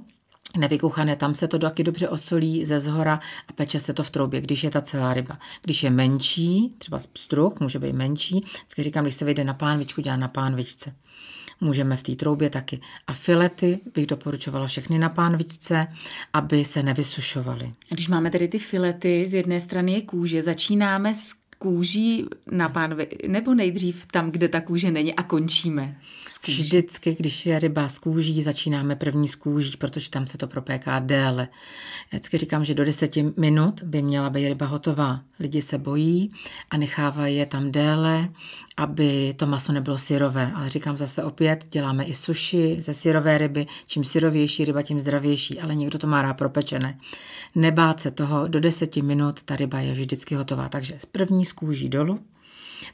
nevykuchané, 0.56 1.16
tam 1.16 1.34
se 1.34 1.48
to 1.48 1.58
taky 1.58 1.84
dobře 1.84 2.08
osolí 2.08 2.64
ze 2.64 2.80
zhora 2.80 3.20
a 3.48 3.52
peče 3.52 3.80
se 3.80 3.94
to 3.94 4.02
v 4.02 4.10
troubě, 4.10 4.40
když 4.40 4.64
je 4.64 4.70
ta 4.70 4.80
celá 4.80 5.14
ryba. 5.14 5.38
Když 5.62 5.82
je 5.82 5.90
menší, 5.90 6.74
třeba 6.78 6.98
struh, 6.98 7.60
může 7.60 7.78
být 7.78 7.92
menší, 7.92 8.44
vždycky 8.54 8.82
říkám, 8.82 9.04
když 9.04 9.14
se 9.14 9.24
vyjde 9.24 9.44
na 9.44 9.54
pánvičku, 9.54 10.00
dělá 10.00 10.16
na 10.16 10.28
pánvičce 10.28 10.94
můžeme 11.62 11.96
v 11.96 12.02
té 12.02 12.14
troubě 12.14 12.50
taky. 12.50 12.80
A 13.06 13.12
filety 13.12 13.78
bych 13.94 14.06
doporučovala 14.06 14.66
všechny 14.66 14.98
na 14.98 15.08
pánvičce, 15.08 15.86
aby 16.32 16.64
se 16.64 16.82
nevysušovaly. 16.82 17.72
Když 17.88 18.08
máme 18.08 18.30
tedy 18.30 18.48
ty 18.48 18.58
filety, 18.58 19.28
z 19.28 19.34
jedné 19.34 19.60
strany 19.60 19.92
je 19.92 20.02
kůže, 20.02 20.42
začínáme 20.42 21.14
s 21.14 21.41
kůží 21.62 22.26
na 22.50 22.68
pánvi, 22.68 23.08
nebo 23.28 23.54
nejdřív 23.54 24.06
tam, 24.06 24.30
kde 24.30 24.48
ta 24.48 24.60
kůže 24.60 24.90
není 24.90 25.14
a 25.14 25.22
končíme 25.22 25.96
s 26.28 26.38
kůží? 26.38 26.62
Vždycky, 26.62 27.16
když 27.18 27.46
je 27.46 27.58
ryba 27.58 27.88
z 27.88 27.98
kůží, 27.98 28.42
začínáme 28.42 28.96
první 28.96 29.28
z 29.28 29.34
kůží, 29.34 29.76
protože 29.76 30.10
tam 30.10 30.26
se 30.26 30.38
to 30.38 30.46
propéká 30.46 30.98
déle. 30.98 31.48
Já 32.12 32.18
vždycky 32.18 32.38
říkám, 32.38 32.64
že 32.64 32.74
do 32.74 32.84
deseti 32.84 33.32
minut 33.36 33.82
by 33.82 34.02
měla 34.02 34.30
být 34.30 34.48
ryba 34.48 34.66
hotová. 34.66 35.20
Lidi 35.40 35.62
se 35.62 35.78
bojí 35.78 36.32
a 36.70 36.76
nechávají 36.76 37.36
je 37.36 37.46
tam 37.46 37.72
déle, 37.72 38.28
aby 38.76 39.34
to 39.36 39.46
maso 39.46 39.72
nebylo 39.72 39.98
syrové. 39.98 40.52
Ale 40.54 40.68
říkám 40.68 40.96
zase 40.96 41.24
opět, 41.24 41.66
děláme 41.70 42.04
i 42.04 42.14
suši 42.14 42.76
ze 42.78 42.94
syrové 42.94 43.38
ryby. 43.38 43.66
Čím 43.86 44.04
syrovější 44.04 44.64
ryba, 44.64 44.82
tím 44.82 45.00
zdravější, 45.00 45.60
ale 45.60 45.74
někdo 45.74 45.98
to 45.98 46.06
má 46.06 46.22
rád 46.22 46.34
propečené. 46.34 46.98
Nebát 47.54 48.00
se 48.00 48.10
toho, 48.10 48.48
do 48.48 48.60
deseti 48.60 49.02
minut 49.02 49.42
ta 49.42 49.56
ryba 49.56 49.80
je 49.80 49.92
vždycky 49.92 50.34
hotová. 50.34 50.68
Takže 50.68 50.98
první 51.12 51.44
kůží 51.52 51.88
dolů, 51.88 52.20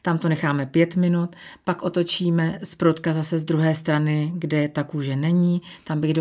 tam 0.02 0.18
to 0.18 0.28
necháme 0.28 0.66
pět 0.66 0.96
minut, 0.96 1.36
pak 1.64 1.82
otočíme 1.82 2.58
z 2.62 2.74
proutka 2.74 3.12
zase 3.12 3.38
z 3.38 3.44
druhé 3.44 3.74
strany, 3.74 4.32
kde 4.34 4.68
ta 4.68 4.84
kůže 4.84 5.16
není, 5.16 5.62
tam 5.84 6.00
bych 6.00 6.14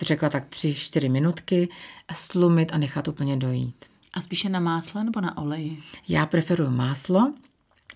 řekla 0.00 0.28
tak 0.28 0.44
tři, 0.48 0.74
čtyři 0.74 1.08
minutky, 1.08 1.68
slumit 2.14 2.72
a 2.72 2.78
nechat 2.78 3.08
úplně 3.08 3.36
dojít. 3.36 3.84
A 4.14 4.20
spíše 4.20 4.48
na 4.48 4.60
másle 4.60 5.04
nebo 5.04 5.20
na 5.20 5.38
oleji? 5.38 5.78
Já 6.08 6.26
preferuji 6.26 6.70
máslo, 6.70 7.32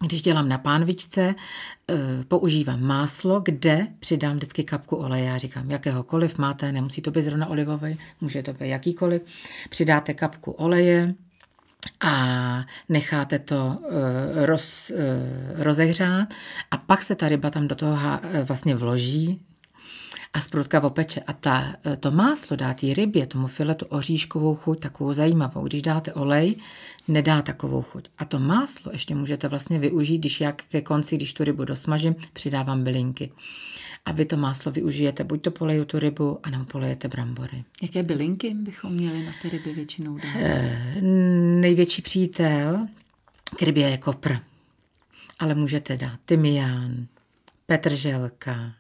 když 0.07 0.23
dělám 0.23 0.49
na 0.49 0.59
pánvičce, 0.59 1.35
eh, 1.91 1.95
používám 2.29 2.83
máslo, 2.83 3.41
kde 3.41 3.87
přidám 3.99 4.37
vždycky 4.37 4.65
kapku 4.65 4.97
oleje. 4.97 5.25
Já 5.25 5.39
říkám, 5.39 5.71
jakéhokoliv 5.71 6.39
máte, 6.39 6.73
nemusí 6.73 7.03
to 7.03 7.11
být 7.11 7.23
zrovna 7.23 7.47
olivový, 7.47 7.99
může 8.21 8.43
to 8.43 8.53
být 8.53 8.69
jakýkoliv. 8.69 9.23
Přidáte 9.71 10.15
kapku 10.15 10.51
oleje, 10.51 11.15
a 12.01 12.65
necháte 12.89 13.39
to 13.39 13.79
eh, 13.85 14.47
roz, 14.47 14.91
eh, 14.91 15.63
rozehřát 15.63 16.29
a 16.71 16.77
pak 16.77 17.03
se 17.03 17.15
ta 17.15 17.29
ryba 17.29 17.51
tam 17.51 17.69
do 17.69 17.75
toho 17.75 17.99
vlastně 18.47 18.75
vloží, 18.75 19.41
a 20.37 20.41
sprutka 20.41 20.83
opeče. 20.83 21.21
A 21.21 21.33
ta, 21.33 21.77
to 22.01 22.11
máslo 22.11 22.57
dá 22.57 22.75
té 22.75 22.95
rybě, 22.95 23.27
tomu 23.27 23.47
filetu 23.47 23.87
oříškovou 23.87 24.55
chuť, 24.55 24.81
takovou 24.81 25.13
zajímavou. 25.13 25.67
Když 25.67 25.83
dáte 25.83 26.13
olej, 26.13 26.57
nedá 27.09 27.43
takovou 27.43 27.83
chuť. 27.83 28.09
A 28.19 28.25
to 28.25 28.39
máslo 28.39 28.93
ještě 28.93 29.15
můžete 29.15 29.49
vlastně 29.49 29.79
využít, 29.79 30.19
když 30.19 30.41
já 30.41 30.53
ke 30.53 30.81
konci, 30.81 31.17
když 31.17 31.33
tu 31.33 31.45
rybu 31.45 31.65
dosmažím, 31.65 32.15
přidávám 32.33 32.85
bylinky. 32.85 33.33
A 34.07 34.13
vy 34.13 34.25
to 34.25 34.37
máslo 34.37 34.73
využijete, 34.73 35.25
buď 35.25 35.43
to 35.43 35.51
poleju 35.51 35.85
tu 35.85 35.99
rybu, 35.99 36.39
anebo 36.43 36.65
polejete 36.65 37.09
brambory. 37.09 37.65
Jaké 37.83 38.03
bylinky 38.03 38.55
bychom 38.55 38.93
měli 38.93 39.27
na 39.27 39.33
ty 39.43 39.49
ryby 39.49 39.73
většinou 39.73 40.17
dát? 40.17 40.37
E, 40.37 41.01
největší 41.61 42.03
přítel 42.03 42.87
k 43.59 43.63
rybě 43.63 43.89
je 43.89 43.99
kopr. 43.99 44.37
Ale 45.39 45.55
můžete 45.55 45.97
dát 45.97 46.19
tymián, 46.25 47.07
petrželka, 47.67 48.73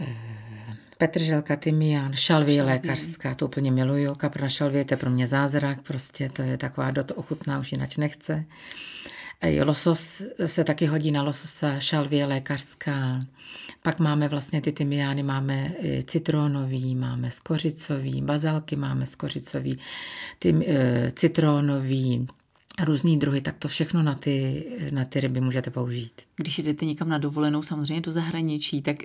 Eh, 0.00 0.76
Petrželka, 0.98 1.56
tymián, 1.56 2.14
šalvie 2.14 2.62
lékařská, 2.62 3.34
to 3.34 3.46
úplně 3.46 3.70
miluju. 3.70 4.14
Kapra 4.14 4.48
šalvie, 4.48 4.84
to 4.84 4.94
je 4.94 4.98
pro 4.98 5.10
mě 5.10 5.26
zázrak, 5.26 5.82
prostě 5.82 6.28
to 6.28 6.42
je 6.42 6.58
taková, 6.58 6.90
do 6.90 7.04
to 7.04 7.14
ochutná, 7.14 7.58
už 7.58 7.72
jinak 7.72 7.96
nechce. 7.96 8.44
Losos 9.64 10.22
se 10.46 10.64
taky 10.64 10.86
hodí 10.86 11.10
na 11.10 11.22
lososa, 11.22 11.80
šalvie 11.80 12.26
lékařská. 12.26 13.26
Pak 13.82 13.98
máme 13.98 14.28
vlastně 14.28 14.60
ty 14.60 14.72
tymiány, 14.72 15.22
máme 15.22 15.72
citronový, 16.04 16.94
máme 16.94 17.30
skořicový, 17.30 18.22
bazalky 18.22 18.76
máme 18.76 19.06
skořicový, 19.06 19.78
ty, 20.38 20.54
e, 20.66 21.10
citronový, 21.10 22.26
různý 22.84 23.18
druhy, 23.18 23.40
tak 23.40 23.56
to 23.58 23.68
všechno 23.68 24.02
na 24.02 24.14
ty, 24.14 24.64
na 24.90 25.04
ty 25.04 25.20
ryby 25.20 25.40
můžete 25.40 25.70
použít. 25.70 26.12
Když 26.36 26.58
jdete 26.58 26.84
někam 26.84 27.08
na 27.08 27.18
dovolenou, 27.18 27.62
samozřejmě 27.62 28.00
do 28.00 28.12
zahraničí, 28.12 28.82
tak 28.82 28.96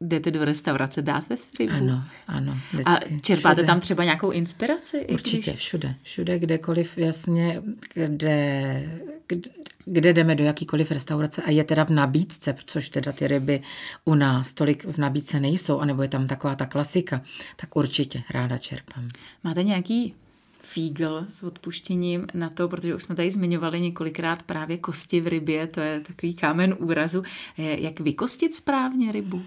jdete 0.00 0.30
do 0.30 0.44
restaurace, 0.44 1.02
dáte 1.02 1.36
si 1.36 1.50
rybu? 1.58 1.72
Ano, 1.72 2.04
ano. 2.26 2.58
A 2.86 2.98
čerpáte 3.22 3.54
všude. 3.54 3.66
tam 3.66 3.80
třeba 3.80 4.04
nějakou 4.04 4.30
inspiraci? 4.30 5.06
Určitě, 5.06 5.50
když... 5.50 5.60
všude. 5.60 5.94
Všude, 6.02 6.38
kdekoliv, 6.38 6.98
jasně, 6.98 7.62
kde, 7.94 9.00
kde, 9.30 9.50
kde 9.84 10.12
jdeme 10.12 10.34
do 10.34 10.44
jakýkoliv 10.44 10.90
restaurace 10.90 11.42
a 11.42 11.50
je 11.50 11.64
teda 11.64 11.84
v 11.84 11.90
nabídce, 11.90 12.54
což 12.64 12.88
teda 12.88 13.12
ty 13.12 13.28
ryby 13.28 13.62
u 14.04 14.14
nás 14.14 14.52
tolik 14.52 14.84
v 14.84 14.98
nabídce 14.98 15.40
nejsou, 15.40 15.78
anebo 15.78 16.02
je 16.02 16.08
tam 16.08 16.26
taková 16.26 16.54
ta 16.54 16.66
klasika, 16.66 17.22
tak 17.56 17.76
určitě 17.76 18.22
ráda 18.30 18.58
čerpám. 18.58 19.08
Máte 19.44 19.62
nějaký 19.62 20.14
fígl 20.60 21.26
s 21.28 21.42
odpuštěním 21.42 22.26
na 22.34 22.50
to, 22.50 22.68
protože 22.68 22.94
už 22.94 23.02
jsme 23.02 23.14
tady 23.14 23.30
zmiňovali 23.30 23.80
několikrát 23.80 24.42
právě 24.42 24.78
kosti 24.78 25.20
v 25.20 25.26
rybě, 25.26 25.66
to 25.66 25.80
je 25.80 26.00
takový 26.00 26.34
kámen 26.34 26.76
úrazu. 26.78 27.22
Jak 27.56 28.00
vykostit 28.00 28.54
správně 28.54 29.12
rybu? 29.12 29.42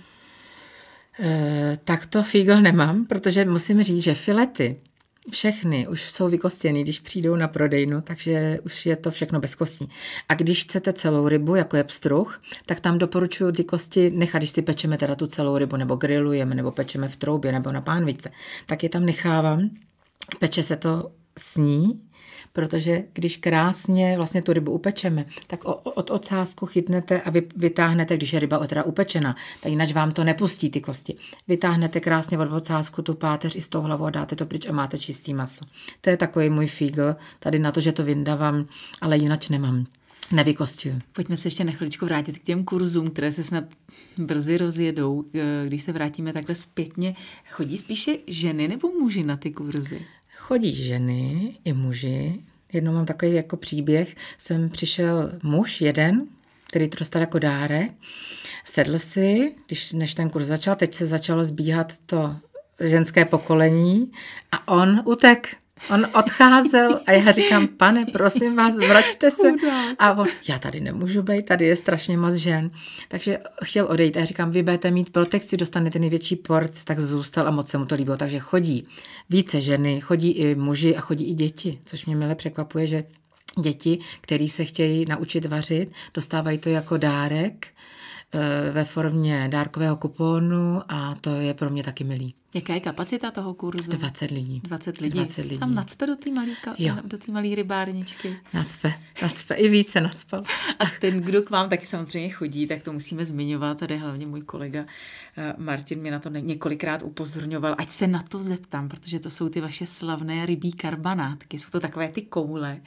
E, 1.20 1.78
tak 1.84 2.06
to 2.06 2.24
fígl 2.24 2.62
nemám, 2.62 3.06
protože 3.06 3.46
musím 3.46 3.84
říct, 3.84 4.04
že 4.04 4.16
filety 4.16 4.76
všechny 5.32 5.88
už 5.88 6.12
jsou 6.12 6.30
vykostěny, 6.30 6.84
když 6.84 7.00
přijdou 7.00 7.36
na 7.36 7.48
prodejnu, 7.48 8.02
takže 8.02 8.60
už 8.66 8.86
je 8.86 8.96
to 8.96 9.12
všechno 9.12 9.40
bez 9.40 9.56
kostí. 9.56 9.90
A 10.30 10.34
když 10.34 10.64
chcete 10.64 10.94
celou 10.94 11.28
rybu, 11.28 11.56
jako 11.56 11.78
je 11.78 11.84
pstruh, 11.84 12.42
tak 12.66 12.80
tam 12.80 12.98
doporučuji 12.98 13.52
ty 13.52 13.64
kosti 13.64 14.10
nechat, 14.10 14.38
když 14.38 14.50
si 14.50 14.62
pečeme 14.62 14.98
teda 14.98 15.16
tu 15.16 15.28
celou 15.28 15.58
rybu, 15.58 15.76
nebo 15.76 15.96
grillujeme, 15.96 16.56
nebo 16.56 16.72
pečeme 16.72 17.10
v 17.10 17.16
troubě, 17.16 17.52
nebo 17.52 17.72
na 17.72 17.82
pánvice, 17.82 18.32
tak 18.66 18.84
je 18.84 18.90
tam 18.90 19.06
nechávám 19.06 19.70
peče 20.40 20.64
se 20.64 20.76
to 20.76 21.12
sní, 21.40 22.02
protože 22.54 23.04
když 23.14 23.38
krásně 23.38 24.18
vlastně 24.18 24.42
tu 24.42 24.54
rybu 24.54 24.72
upečeme, 24.72 25.26
tak 25.48 25.66
od 25.84 26.12
ocásku 26.12 26.66
chytnete 26.66 27.22
a 27.22 27.30
vy 27.30 27.48
vytáhnete, 27.56 28.18
když 28.18 28.34
je 28.34 28.40
ryba 28.40 28.68
teda 28.68 28.84
upečena, 28.84 29.36
tak 29.62 29.70
jinak 29.70 29.92
vám 29.92 30.12
to 30.12 30.24
nepustí 30.24 30.70
ty 30.70 30.82
kosti. 30.82 31.16
Vytáhnete 31.48 32.00
krásně 32.00 32.38
od 32.38 32.52
ocásku 32.52 33.02
tu 33.02 33.14
páteř 33.14 33.56
i 33.56 33.62
s 33.62 33.70
tou 33.70 33.82
hlavou 33.82 34.10
dáte 34.10 34.36
to 34.36 34.46
pryč 34.46 34.68
a 34.68 34.72
máte 34.72 35.00
čistý 35.00 35.34
maso. 35.34 35.66
To 36.02 36.10
je 36.10 36.18
takový 36.18 36.50
můj 36.50 36.68
fígl, 36.68 37.16
tady 37.40 37.60
na 37.60 37.72
to, 37.72 37.82
že 37.82 37.92
to 37.92 38.04
vyndávám, 38.04 38.66
ale 39.02 39.18
jinak 39.18 39.50
nemám. 39.50 39.86
Nevykostuju. 40.32 41.00
Pojďme 41.14 41.38
se 41.38 41.48
ještě 41.48 41.64
na 41.64 41.72
chviličku 41.72 42.06
vrátit 42.06 42.40
k 42.40 42.44
těm 42.44 42.64
kurzům, 42.64 43.10
které 43.10 43.32
se 43.32 43.44
snad 43.44 43.64
brzy 44.18 44.58
rozjedou. 44.58 45.26
Eh, 45.34 45.68
když 45.68 45.84
se 45.84 45.92
vrátíme 45.92 46.34
takhle 46.34 46.56
zpětně, 46.56 47.16
chodí 47.52 47.78
spíše 47.78 48.18
ženy 48.28 48.68
nebo 48.68 48.92
muži 48.92 49.24
na 49.24 49.38
ty 49.38 49.52
kurzy? 49.52 50.02
Chodí 50.46 50.76
ženy 50.76 51.56
i 51.66 51.74
muži. 51.74 52.40
Jednou 52.74 52.94
mám 52.94 53.06
takový 53.06 53.34
jako 53.34 53.58
příběh. 53.58 54.16
Jsem 54.38 54.70
přišel 54.70 55.32
muž 55.44 55.82
jeden, 55.82 56.28
který 56.68 56.90
to 56.90 57.00
dostal 57.00 57.22
jako 57.22 57.40
dárek. 57.40 57.92
Sedl 58.66 59.00
si, 59.00 59.56
když, 59.68 59.92
než 59.92 60.14
ten 60.14 60.30
kurz 60.30 60.48
začal, 60.48 60.76
teď 60.76 60.94
se 60.94 61.06
začalo 61.06 61.44
zbíhat 61.44 61.94
to 62.06 62.36
ženské 62.80 63.26
pokolení 63.26 64.12
a 64.52 64.68
on 64.68 65.02
utek 65.06 65.56
On 65.90 66.08
odcházel 66.14 67.00
a 67.08 67.12
já 67.12 67.32
říkám, 67.32 67.68
pane, 67.68 68.06
prosím 68.06 68.56
vás, 68.56 68.78
vraťte 68.78 69.32
se. 69.32 69.52
A 70.00 70.14
on, 70.14 70.28
já 70.50 70.60
tady 70.60 70.80
nemůžu 70.80 71.22
být, 71.22 71.46
tady 71.46 71.66
je 71.66 71.76
strašně 71.76 72.18
moc 72.18 72.34
žen. 72.34 72.72
Takže 73.08 73.40
chtěl 73.64 73.86
odejít 73.86 74.18
a 74.18 74.20
já 74.20 74.26
říkám, 74.26 74.52
vy 74.52 74.64
budete 74.64 74.92
mít 74.92 75.10
protekci, 75.10 75.58
dostanete 75.58 76.00
největší 76.00 76.36
porc, 76.36 76.84
tak 76.84 77.00
zůstal 77.00 77.48
a 77.48 77.52
moc 77.52 77.70
se 77.70 77.78
mu 77.78 77.86
to 77.86 77.96
líbilo. 77.96 78.18
Takže 78.18 78.40
chodí 78.40 78.88
více 79.30 79.62
ženy, 79.62 80.02
chodí 80.02 80.32
i 80.32 80.56
muži 80.56 80.96
a 80.96 81.02
chodí 81.02 81.30
i 81.30 81.34
děti, 81.34 81.80
což 81.86 82.06
mě 82.06 82.16
milé 82.16 82.36
překvapuje, 82.36 82.88
že 82.88 83.04
děti, 83.60 84.00
který 84.22 84.50
se 84.50 84.66
chtějí 84.66 85.06
naučit 85.10 85.46
vařit, 85.46 85.92
dostávají 86.14 86.58
to 86.58 86.70
jako 86.70 86.98
dárek 86.98 87.68
eh, 88.34 88.72
ve 88.72 88.84
formě 88.84 89.48
dárkového 89.52 89.96
kuponu 89.96 90.82
a 90.90 91.16
to 91.22 91.36
je 91.36 91.54
pro 91.54 91.70
mě 91.70 91.84
taky 91.84 92.04
milý. 92.04 92.34
Jaká 92.54 92.74
je 92.74 92.80
kapacita 92.80 93.32
toho 93.32 93.54
kurzu? 93.54 93.92
20 93.92 94.32
lidí. 94.32 94.60
20 94.64 95.02
lidí. 95.02 95.20
20 95.20 95.42
lidí. 95.42 95.58
Tam 95.58 95.76
nacpe 95.76 96.08
do 96.08 96.16
té 97.18 97.32
malé 97.32 97.56
rybárničky. 97.56 98.40
Nacpe, 98.54 98.94
nacpe, 99.22 99.56
i 99.56 99.70
více 99.70 100.02
nacpal. 100.02 100.44
A 100.80 100.86
ten, 101.00 101.22
kdo 101.22 101.42
k 101.42 101.50
vám 101.50 101.70
taky 101.70 101.86
samozřejmě 101.86 102.30
chodí, 102.30 102.68
tak 102.68 102.84
to 102.84 102.94
musíme 102.94 103.26
zmiňovat. 103.26 103.80
Tady 103.80 103.98
hlavně 103.98 104.28
můj 104.28 104.42
kolega 104.42 104.86
eh, 105.38 105.54
Martin 105.58 106.00
mě 106.00 106.12
na 106.12 106.20
to 106.20 106.30
několikrát 106.30 107.04
upozorňoval, 107.04 107.76
ať 107.78 107.90
se 107.90 108.08
na 108.08 108.22
to 108.22 108.40
zeptám, 108.40 108.90
protože 108.90 109.20
to 109.20 109.30
jsou 109.30 109.50
ty 109.50 109.62
vaše 109.62 109.88
slavné 109.88 110.46
rybí 110.46 110.72
karbanátky. 110.72 111.60
Jsou 111.60 111.70
to 111.70 111.80
takové 111.80 112.08
ty 112.08 112.22
koule. 112.22 112.82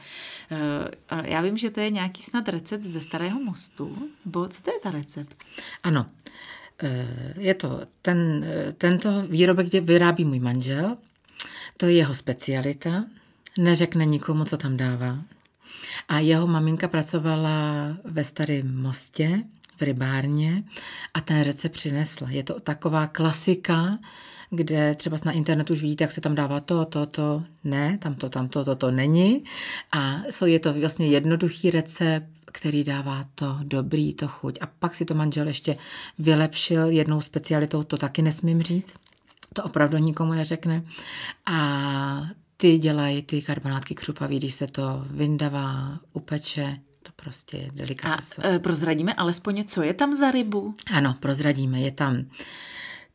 Eh, 0.51 1.31
já 1.31 1.41
vím, 1.41 1.57
že 1.57 1.71
to 1.71 1.81
je 1.81 1.91
nějaký 1.91 2.23
snad 2.23 2.49
recept 2.49 2.85
ze 2.85 3.01
Starého 3.01 3.41
mostu, 3.41 4.11
nebo 4.25 4.49
co 4.49 4.63
to 4.63 4.71
je 4.71 4.79
za 4.85 4.91
recept? 4.91 5.45
Ano, 5.83 6.07
je 7.39 7.55
to, 7.55 7.81
ten, 8.03 8.45
eh, 8.45 8.73
tento 8.73 9.23
výrobek 9.23 9.73
vyrábí 9.73 10.25
můj 10.25 10.41
manžel, 10.41 10.97
to 11.77 11.87
je 11.87 11.93
jeho 11.93 12.15
specialita, 12.15 13.05
neřekne 13.59 14.05
nikomu, 14.05 14.45
co 14.45 14.57
tam 14.57 14.77
dává. 14.77 15.19
A 16.09 16.19
jeho 16.19 16.47
maminka 16.47 16.89
pracovala 16.89 17.97
ve 18.05 18.25
Starém 18.25 18.83
mostě, 18.83 19.43
v 19.77 19.83
rybárně 19.83 20.65
a 21.15 21.21
ten 21.21 21.41
recept 21.41 21.73
přinesla. 21.73 22.31
Je 22.31 22.43
to 22.43 22.61
taková 22.61 23.07
klasika, 23.07 23.99
kde 24.51 24.95
třeba 24.95 25.17
na 25.25 25.33
internetu 25.33 25.73
už 25.73 25.83
vidíte, 25.83 26.05
jak 26.05 26.13
se 26.13 26.21
tam 26.21 26.35
dává 26.35 26.61
to, 26.61 26.85
to, 26.85 27.07
to, 27.07 27.43
ne, 27.65 27.99
tam 27.99 28.15
to, 28.15 28.29
tam 28.29 28.49
to, 28.49 28.65
to, 28.65 28.77
to 28.77 28.91
není. 28.91 29.45
A 29.93 30.23
je 30.45 30.59
to 30.59 30.75
vlastně 30.75 31.07
jednoduchý 31.07 31.71
recept, 31.71 32.27
který 32.45 32.85
dává 32.85 33.25
to 33.35 33.59
dobrý, 33.63 34.15
to 34.15 34.29
chuť. 34.29 34.59
A 34.61 34.67
pak 34.79 34.95
si 34.95 35.05
to 35.05 35.15
manžel 35.15 35.49
ještě 35.49 35.77
vylepšil 36.19 36.87
jednou 36.87 37.21
specialitou, 37.21 37.83
to 37.83 37.97
taky 37.97 38.23
nesmím 38.23 38.63
říct. 38.63 38.97
To 39.53 39.63
opravdu 39.63 39.99
nikomu 39.99 40.33
neřekne. 40.33 40.85
A 41.47 42.29
ty 42.57 42.79
dělají 42.79 43.23
ty 43.23 43.43
karbonátky 43.43 43.95
křupavý, 43.95 44.39
když 44.39 44.55
se 44.55 44.67
to 44.67 45.05
vyndavá, 45.11 46.01
upeče, 46.13 46.79
to 47.07 47.13
prostě 47.17 47.57
je 47.57 47.71
delikása. 47.73 48.43
A 48.43 48.49
e, 48.49 48.59
prozradíme 48.59 49.15
alespoň, 49.15 49.65
co 49.65 49.83
je 49.83 49.95
tam 49.95 50.15
za 50.15 50.31
rybu? 50.31 50.75
Ano, 50.93 51.17
prozradíme. 51.21 51.81
Je 51.81 51.91
tam 51.91 52.27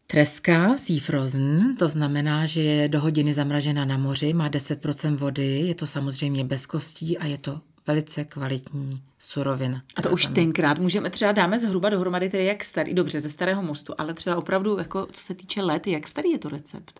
Treska 0.07 0.77
Sea 0.77 0.99
Frozen, 0.99 1.75
to 1.75 1.87
znamená, 1.87 2.45
že 2.45 2.61
je 2.61 2.89
do 2.89 3.01
hodiny 3.01 3.33
zamražena 3.33 3.85
na 3.85 3.97
moři, 3.97 4.33
má 4.33 4.49
10% 4.49 5.15
vody, 5.15 5.59
je 5.59 5.75
to 5.75 5.87
samozřejmě 5.87 6.43
bez 6.43 6.65
kostí 6.65 7.17
a 7.17 7.25
je 7.25 7.37
to 7.37 7.61
velice 7.87 8.23
kvalitní 8.23 9.01
surovina. 9.19 9.83
A 9.95 10.01
to 10.01 10.09
už 10.09 10.23
tam... 10.23 10.33
tenkrát 10.33 10.79
můžeme 10.79 11.09
třeba 11.09 11.31
dáme 11.31 11.59
zhruba 11.59 11.89
dohromady 11.89 12.29
tedy 12.29 12.45
jak 12.45 12.63
starý, 12.63 12.93
dobře, 12.93 13.21
ze 13.21 13.29
starého 13.29 13.61
mostu, 13.61 13.93
ale 13.97 14.13
třeba 14.13 14.35
opravdu, 14.35 14.77
jako 14.77 15.07
co 15.11 15.23
se 15.23 15.33
týče 15.33 15.61
let, 15.61 15.87
jak 15.87 16.07
starý 16.07 16.29
je 16.29 16.39
to 16.39 16.49
recept? 16.49 16.99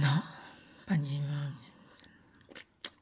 No, 0.00 0.22
paní, 0.88 1.24
mám 1.30 1.62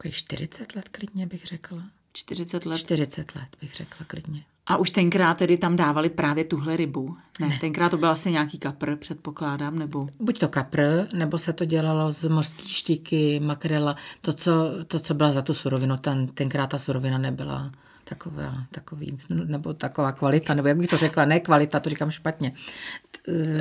40 0.09 0.75
let 0.75 0.89
klidně 0.89 1.27
bych 1.27 1.45
řekla. 1.45 1.83
40 2.13 2.65
let? 2.65 2.77
40 2.77 3.35
let 3.35 3.47
bych 3.61 3.75
řekla 3.75 4.05
klidně. 4.05 4.43
A 4.67 4.77
už 4.77 4.89
tenkrát 4.89 5.37
tedy 5.37 5.57
tam 5.57 5.75
dávali 5.75 6.09
právě 6.09 6.43
tuhle 6.43 6.77
rybu? 6.77 7.17
Ne, 7.39 7.47
ne. 7.47 7.57
tenkrát 7.61 7.89
to 7.89 7.97
byl 7.97 8.09
asi 8.09 8.31
nějaký 8.31 8.59
kapr, 8.59 8.95
předpokládám, 8.95 9.79
nebo? 9.79 10.09
Buď 10.19 10.39
to 10.39 10.47
kapr, 10.47 11.07
nebo 11.13 11.37
se 11.37 11.53
to 11.53 11.65
dělalo 11.65 12.11
z 12.11 12.23
morské 12.23 12.67
štíky, 12.67 13.39
makrela, 13.39 13.95
to 14.21 14.33
co, 14.33 14.71
to, 14.87 14.99
co 14.99 15.13
byla 15.13 15.31
za 15.31 15.41
tu 15.41 15.53
surovinu, 15.53 15.97
ten, 15.97 16.27
tenkrát 16.27 16.67
ta 16.67 16.79
surovina 16.79 17.17
nebyla 17.17 17.71
taková, 18.03 18.53
takový, 18.71 19.17
nebo 19.29 19.73
taková 19.73 20.11
kvalita, 20.11 20.53
nebo 20.53 20.67
jak 20.67 20.77
bych 20.77 20.87
to 20.87 20.97
řekla, 20.97 21.25
ne 21.25 21.39
kvalita, 21.39 21.79
to 21.79 21.89
říkám 21.89 22.11
špatně. 22.11 22.53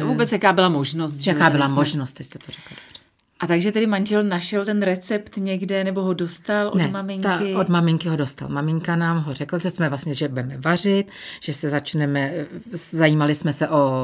Vůbec 0.04 0.32
jaká 0.32 0.52
byla 0.52 0.68
možnost? 0.68 1.26
Jaká 1.26 1.50
byla 1.50 1.66
jsme... 1.66 1.74
možnost, 1.74 2.18
jste 2.22 2.38
to 2.38 2.52
řekla 2.52 2.76
dobře. 2.76 2.99
A 3.40 3.46
takže 3.46 3.72
tedy 3.72 3.86
manžel 3.86 4.22
našel 4.22 4.64
ten 4.64 4.82
recept 4.82 5.36
někde 5.36 5.84
nebo 5.84 6.02
ho 6.02 6.14
dostal 6.14 6.68
od 6.68 6.74
ne, 6.74 6.88
maminky? 6.88 7.22
Ta, 7.22 7.40
od 7.60 7.68
maminky 7.68 8.08
ho 8.08 8.16
dostal. 8.16 8.48
Maminka 8.48 8.96
nám 8.96 9.22
ho 9.22 9.34
řekla, 9.34 9.58
že 9.58 9.70
jsme 9.70 9.88
vlastně, 9.88 10.14
že 10.14 10.28
budeme 10.28 10.58
vařit, 10.58 11.10
že 11.40 11.52
se 11.54 11.70
začneme, 11.70 12.32
zajímali 12.72 13.34
jsme 13.34 13.52
se 13.52 13.68
o 13.68 14.00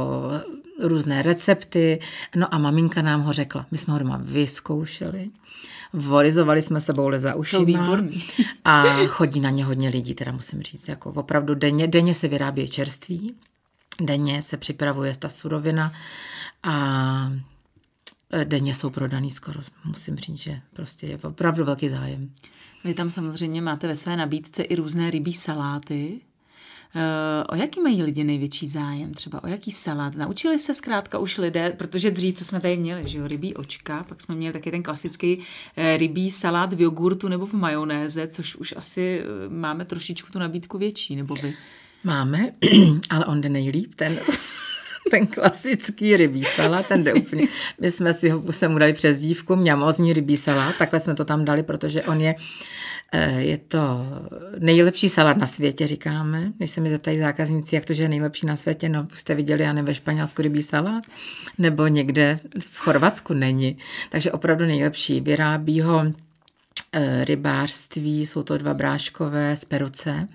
různé 0.80 1.22
recepty, 1.22 2.00
no 2.36 2.54
a 2.54 2.58
maminka 2.58 3.02
nám 3.02 3.22
ho 3.22 3.32
řekla. 3.32 3.66
My 3.70 3.78
jsme 3.78 3.92
ho 3.92 3.98
doma 3.98 4.18
vyzkoušeli, 4.22 5.30
vorizovali 5.92 6.62
jsme 6.62 6.80
se 6.80 6.92
boule 6.92 7.18
za 7.18 7.34
ušima 7.34 7.98
a 8.64 8.84
chodí 9.06 9.40
na 9.40 9.50
ně 9.50 9.64
hodně 9.64 9.88
lidí, 9.88 10.14
teda 10.14 10.32
musím 10.32 10.62
říct, 10.62 10.88
jako 10.88 11.10
opravdu 11.10 11.54
denně, 11.54 11.86
denně 11.86 12.14
se 12.14 12.28
vyrábí 12.28 12.68
čerství, 12.68 13.34
denně 14.00 14.42
se 14.42 14.56
připravuje 14.56 15.16
ta 15.18 15.28
surovina 15.28 15.92
a 16.62 17.32
denně 18.44 18.74
jsou 18.74 18.90
prodaný 18.90 19.30
skoro, 19.30 19.60
musím 19.84 20.16
říct, 20.16 20.38
že 20.38 20.60
prostě 20.72 21.06
je 21.06 21.18
opravdu 21.18 21.64
velký 21.64 21.88
zájem. 21.88 22.30
Vy 22.84 22.94
tam 22.94 23.10
samozřejmě 23.10 23.62
máte 23.62 23.86
ve 23.86 23.96
své 23.96 24.16
nabídce 24.16 24.62
i 24.62 24.74
různé 24.74 25.10
rybí 25.10 25.34
saláty. 25.34 26.20
o 27.48 27.54
jaký 27.54 27.80
mají 27.80 28.02
lidi 28.02 28.24
největší 28.24 28.68
zájem? 28.68 29.14
Třeba 29.14 29.44
o 29.44 29.46
jaký 29.46 29.72
salát? 29.72 30.14
Naučili 30.14 30.58
se 30.58 30.74
zkrátka 30.74 31.18
už 31.18 31.38
lidé, 31.38 31.72
protože 31.78 32.10
dřív, 32.10 32.34
co 32.34 32.44
jsme 32.44 32.60
tady 32.60 32.76
měli, 32.76 33.08
že 33.08 33.18
jo, 33.18 33.28
rybí 33.28 33.54
očka, 33.54 34.04
pak 34.08 34.20
jsme 34.20 34.34
měli 34.34 34.52
taky 34.52 34.70
ten 34.70 34.82
klasický 34.82 35.38
eh, 35.76 35.96
rybí 35.96 36.30
salát 36.30 36.72
v 36.72 36.80
jogurtu 36.80 37.28
nebo 37.28 37.46
v 37.46 37.52
majonéze, 37.52 38.28
což 38.28 38.56
už 38.56 38.74
asi 38.76 39.22
eh, 39.22 39.48
máme 39.48 39.84
trošičku 39.84 40.32
tu 40.32 40.38
nabídku 40.38 40.78
větší, 40.78 41.16
nebo 41.16 41.34
vy? 41.34 41.54
Máme, 42.04 42.50
ale 43.10 43.24
on 43.26 43.40
jde 43.40 43.48
nejlíp, 43.48 43.94
ten 43.94 44.18
ten 45.10 45.26
klasický 45.26 46.16
rybí 46.16 46.44
salát, 46.44 46.86
ten 46.86 47.04
jde 47.04 47.14
úplně. 47.14 47.46
My 47.80 47.90
jsme 47.90 48.14
si 48.14 48.28
ho, 48.28 48.52
se 48.52 48.68
mu 48.68 48.78
dali 48.78 48.92
přes 48.92 49.18
dívku, 49.20 49.56
mňamozní 49.56 50.12
rybí 50.12 50.36
salát, 50.36 50.76
takhle 50.76 51.00
jsme 51.00 51.14
to 51.14 51.24
tam 51.24 51.44
dali, 51.44 51.62
protože 51.62 52.02
on 52.02 52.20
je, 52.20 52.34
eh, 53.12 53.40
je 53.40 53.58
to 53.58 54.06
nejlepší 54.58 55.08
salát 55.08 55.36
na 55.36 55.46
světě, 55.46 55.86
říkáme. 55.86 56.52
Když 56.56 56.70
se 56.70 56.80
mi 56.80 56.90
zeptají 56.90 57.18
zákazníci, 57.18 57.74
jak 57.74 57.84
to, 57.84 57.94
že 57.94 58.02
je 58.02 58.08
nejlepší 58.08 58.46
na 58.46 58.56
světě, 58.56 58.88
no 58.88 59.08
jste 59.12 59.34
viděli, 59.34 59.62
já 59.62 59.72
nevím, 59.72 59.86
ve 59.86 59.94
Španělsku 59.94 60.42
rybí 60.42 60.62
salát, 60.62 61.04
nebo 61.58 61.86
někde 61.86 62.38
v 62.58 62.78
Chorvatsku 62.78 63.34
není. 63.34 63.78
Takže 64.10 64.32
opravdu 64.32 64.64
nejlepší. 64.64 65.20
Vyrábí 65.20 65.80
ho 65.80 66.12
eh, 66.92 67.24
rybářství, 67.24 68.26
jsou 68.26 68.42
to 68.42 68.58
dva 68.58 68.74
bráškové 68.74 69.56
z 69.56 69.64
Peruce, 69.64 70.28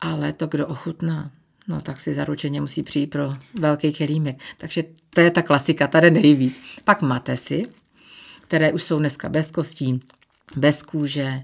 ale 0.00 0.32
to, 0.32 0.46
kdo 0.46 0.66
ochutná, 0.66 1.30
no 1.68 1.80
tak 1.80 2.00
si 2.00 2.14
zaručeně 2.14 2.60
musí 2.60 2.82
přijít 2.82 3.06
pro 3.06 3.32
velký 3.60 3.92
kelímek. 3.92 4.36
Takže 4.56 4.84
to 5.10 5.20
je 5.20 5.30
ta 5.30 5.42
klasika, 5.42 5.86
tady 5.86 6.10
nejvíc. 6.10 6.60
Pak 6.84 7.02
matesy, 7.02 7.66
které 8.42 8.72
už 8.72 8.82
jsou 8.82 8.98
dneska 8.98 9.28
bez 9.28 9.50
kostí, 9.50 10.00
bez 10.56 10.82
kůže. 10.82 11.40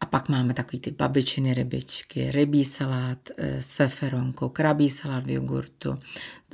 A 0.00 0.06
pak 0.06 0.28
máme 0.28 0.54
takový 0.54 0.80
ty 0.80 0.90
babičiny 0.90 1.54
rybičky, 1.54 2.30
rybí 2.30 2.64
salát 2.64 3.18
eh, 3.36 3.62
s 3.62 3.72
feferonkou, 3.72 4.48
krabí 4.48 4.90
salát 4.90 5.24
v 5.24 5.30
jogurtu, 5.30 5.98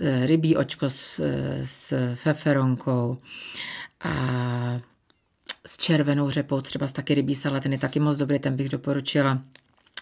eh, 0.01 0.27
rybí 0.27 0.57
očko 0.57 0.91
s, 0.91 1.19
eh, 1.19 1.61
s 1.65 2.15
feferonkou 2.15 3.19
a 4.01 4.81
s 5.67 5.77
červenou 5.77 6.31
řepou, 6.31 6.61
třeba 6.61 6.87
z 6.87 6.93
taky 6.93 7.15
rybí 7.15 7.35
salát, 7.35 7.63
ten 7.63 7.73
je 7.73 7.79
taky 7.79 8.01
moc 8.01 8.19
dobrý, 8.19 8.39
ten 8.39 8.57
bych 8.57 8.69
doporučila 8.69 9.43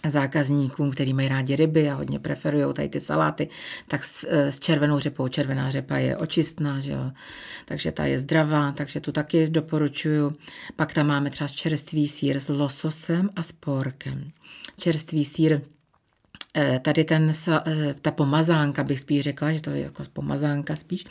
zákazníkům, 0.08 0.90
který 0.90 1.12
mají 1.12 1.28
rádi 1.28 1.56
ryby 1.56 1.90
a 1.90 1.94
hodně 1.94 2.18
preferují 2.18 2.74
tady 2.74 2.88
ty 2.88 3.00
saláty, 3.00 3.48
tak 3.88 4.04
s, 4.04 4.26
s 4.30 4.60
červenou 4.60 4.98
řepou. 4.98 5.28
Červená 5.28 5.70
řepa 5.70 5.96
je 5.96 6.16
očistná, 6.16 6.80
že 6.80 6.92
jo? 6.92 7.10
takže 7.64 7.92
ta 7.92 8.04
je 8.04 8.18
zdravá, 8.18 8.72
takže 8.72 9.00
tu 9.00 9.12
taky 9.12 9.48
doporučuju. 9.48 10.36
Pak 10.76 10.92
tam 10.92 11.06
máme 11.06 11.30
třeba 11.30 11.48
čerstvý 11.48 12.08
sír 12.08 12.38
s 12.38 12.48
lososem 12.48 13.30
a 13.36 13.42
s 13.42 13.52
porkem. 13.52 14.30
Čerstvý 14.78 15.24
sír 15.24 15.60
eh, 16.56 16.80
tady 16.84 17.04
ten, 17.04 17.32
eh, 17.48 17.94
ta 18.02 18.10
pomazánka 18.10 18.84
bych 18.84 19.00
spíš 19.00 19.22
řekla, 19.22 19.52
že 19.52 19.60
to 19.60 19.70
je 19.70 19.82
jako 19.82 20.04
pomazánka 20.12 20.76
spíš, 20.76 21.04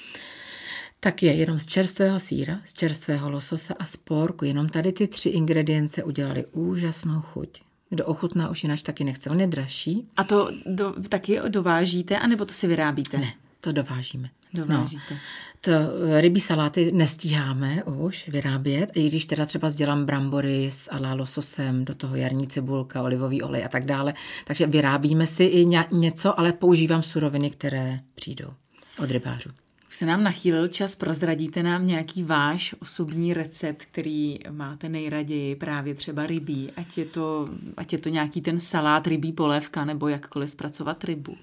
tak 0.99 1.23
je 1.23 1.33
jenom 1.33 1.59
z 1.59 1.65
čerstvého 1.65 2.19
síra, 2.19 2.61
z 2.65 2.73
čerstvého 2.73 3.31
lososa 3.31 3.73
a 3.79 3.85
z 3.85 3.97
porku. 3.97 4.45
Jenom 4.45 4.69
tady 4.69 4.91
ty 4.91 5.07
tři 5.07 5.29
ingredience 5.29 6.03
udělali 6.03 6.45
úžasnou 6.45 7.21
chuť. 7.21 7.70
Kdo 7.91 8.05
ochutná 8.05 8.49
už 8.49 8.63
jinak 8.63 8.81
taky 8.81 9.03
nechce. 9.03 9.29
On 9.29 9.39
je 9.41 9.47
dražší. 9.47 10.07
A 10.17 10.23
to 10.23 10.49
do, 10.65 10.93
taky 11.09 11.39
dovážíte, 11.47 12.19
anebo 12.19 12.45
to 12.45 12.53
si 12.53 12.67
vyrábíte? 12.67 13.17
Ne, 13.17 13.33
to 13.59 13.71
dovážíme. 13.71 14.29
Dovážíte. 14.53 15.13
No, 15.13 15.17
to 15.61 15.71
rybí 16.19 16.41
saláty 16.41 16.91
nestíháme 16.91 17.83
už 17.83 18.27
vyrábět, 18.27 18.91
i 18.93 19.07
když 19.07 19.25
teda 19.25 19.45
třeba 19.45 19.69
sdělám 19.69 20.05
brambory 20.05 20.69
s 20.71 20.91
alá 20.91 21.13
lososem, 21.13 21.85
do 21.85 21.95
toho 21.95 22.15
jarní 22.15 22.47
cibulka, 22.47 23.03
olivový 23.03 23.41
olej 23.41 23.65
a 23.65 23.67
tak 23.67 23.85
dále. 23.85 24.13
Takže 24.45 24.67
vyrábíme 24.67 25.27
si 25.27 25.43
i 25.43 25.65
něco, 25.91 26.39
ale 26.39 26.53
používám 26.53 27.03
suroviny, 27.03 27.49
které 27.49 27.99
přijdou 28.15 28.53
od 28.99 29.11
rybářů. 29.11 29.49
Už 29.91 29.97
se 29.97 30.05
nám 30.05 30.23
nachýlil 30.23 30.67
čas, 30.67 30.95
prozradíte 30.95 31.63
nám 31.63 31.87
nějaký 31.87 32.23
váš 32.23 32.75
osobní 32.79 33.33
recept, 33.33 33.85
který 33.85 34.39
máte 34.49 34.89
nejraději, 34.89 35.55
právě 35.55 35.95
třeba 35.95 36.27
rybí, 36.27 36.71
ať 36.77 36.97
je 36.97 37.05
to, 37.05 37.49
ať 37.77 37.93
je 37.93 37.99
to 37.99 38.09
nějaký 38.09 38.41
ten 38.41 38.59
salát, 38.59 39.07
rybí 39.07 39.31
polévka, 39.31 39.85
nebo 39.85 40.07
jakkoliv 40.07 40.51
zpracovat 40.51 41.03
rybu. 41.03 41.37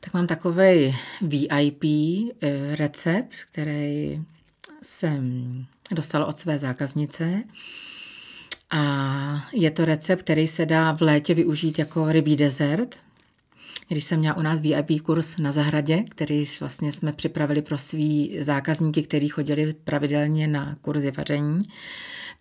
Tak 0.00 0.14
mám 0.14 0.26
takový 0.26 0.96
VIP 1.22 1.84
eh, 1.84 2.76
recept, 2.76 3.34
který 3.52 4.22
jsem 4.82 5.66
dostala 5.90 6.26
od 6.26 6.38
své 6.38 6.58
zákaznice. 6.58 7.42
A 8.70 9.48
je 9.52 9.70
to 9.70 9.84
recept, 9.84 10.22
který 10.22 10.48
se 10.48 10.66
dá 10.66 10.92
v 10.92 11.00
létě 11.02 11.34
využít 11.34 11.78
jako 11.78 12.12
rybí 12.12 12.36
dezert, 12.36 12.96
když 13.88 14.04
jsem 14.04 14.18
měla 14.18 14.36
u 14.36 14.42
nás 14.42 14.60
VIP 14.60 15.02
kurz 15.02 15.36
na 15.36 15.52
zahradě, 15.52 16.04
který 16.08 16.44
vlastně 16.60 16.92
jsme 16.92 17.12
připravili 17.12 17.62
pro 17.62 17.78
svý 17.78 18.36
zákazníky, 18.40 19.02
kteří 19.02 19.28
chodili 19.28 19.74
pravidelně 19.84 20.48
na 20.48 20.76
kurzy 20.80 21.10
vaření, 21.10 21.58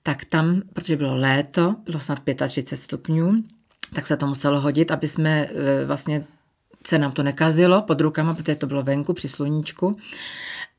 tak 0.04 0.26
tam, 0.26 0.62
protože 0.74 0.96
bylo 0.96 1.16
léto, 1.16 1.76
bylo 1.86 2.00
snad 2.00 2.20
35 2.48 2.78
stupňů, 2.78 3.44
tak 3.94 4.08
se 4.08 4.18
to 4.18 4.28
muselo 4.28 4.62
hodit, 4.62 4.92
aby 4.92 5.08
jsme 5.08 5.46
e, 5.46 5.86
vlastně 5.86 6.26
se 6.88 6.98
nám 6.98 7.12
to 7.12 7.24
nekazilo 7.24 7.82
pod 7.82 8.02
rukama, 8.02 8.34
protože 8.34 8.56
to 8.56 8.68
bylo 8.68 8.84
venku 8.84 9.14
při 9.14 9.28
sluníčku. 9.28 9.98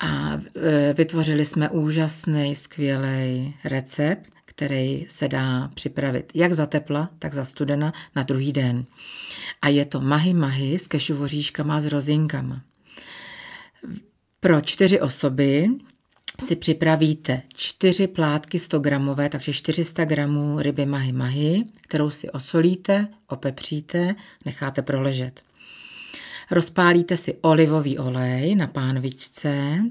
A 0.00 0.40
e, 0.56 0.94
vytvořili 0.94 1.44
jsme 1.44 1.70
úžasný, 1.70 2.56
skvělý 2.56 3.54
recept, 3.64 4.32
který 4.56 5.06
se 5.08 5.28
dá 5.28 5.70
připravit 5.74 6.32
jak 6.34 6.52
za 6.52 6.66
tepla, 6.66 7.10
tak 7.18 7.34
za 7.34 7.44
studena 7.44 7.92
na 8.16 8.22
druhý 8.22 8.52
den. 8.52 8.84
A 9.62 9.68
je 9.68 9.84
to 9.84 10.00
mahy 10.00 10.34
mahy 10.34 10.78
s 10.78 10.86
kešuvoříškama 10.86 11.80
s 11.80 11.86
rozinkama. 11.86 12.62
Pro 14.40 14.60
čtyři 14.60 15.00
osoby 15.00 15.68
si 16.44 16.56
připravíte 16.56 17.42
čtyři 17.54 18.06
plátky 18.06 18.58
100 18.58 18.78
gramové, 18.78 19.28
takže 19.28 19.52
400 19.52 20.04
gramů 20.04 20.58
ryby 20.58 20.86
mahy 20.86 21.12
mahy, 21.12 21.64
kterou 21.82 22.10
si 22.10 22.30
osolíte, 22.30 23.08
opepříte, 23.28 24.14
necháte 24.44 24.82
proležet. 24.82 25.42
Rozpálíte 26.50 27.16
si 27.16 27.36
olivový 27.42 27.98
olej 27.98 28.54
na 28.54 28.66
pánvičce, 28.66 29.82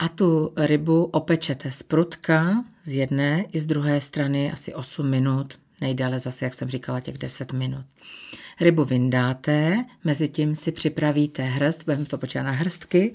a 0.00 0.08
tu 0.08 0.52
rybu 0.56 1.04
opečete 1.04 1.72
z 1.72 1.82
prutka 1.82 2.64
z 2.90 2.94
jedné 2.94 3.44
i 3.52 3.60
z 3.60 3.66
druhé 3.66 4.00
strany 4.00 4.52
asi 4.52 4.74
8 4.74 5.10
minut, 5.10 5.58
nejdále 5.80 6.18
zase, 6.18 6.44
jak 6.44 6.54
jsem 6.54 6.68
říkala, 6.68 7.00
těch 7.00 7.18
10 7.18 7.52
minut. 7.52 7.84
Rybu 8.60 8.84
vyndáte, 8.84 9.84
mezi 10.04 10.28
tím 10.28 10.54
si 10.54 10.72
připravíte 10.72 11.42
hrst, 11.42 11.84
budeme 11.84 12.04
to 12.04 12.18
počítat 12.18 12.42
na 12.42 12.50
hrstky, 12.50 13.14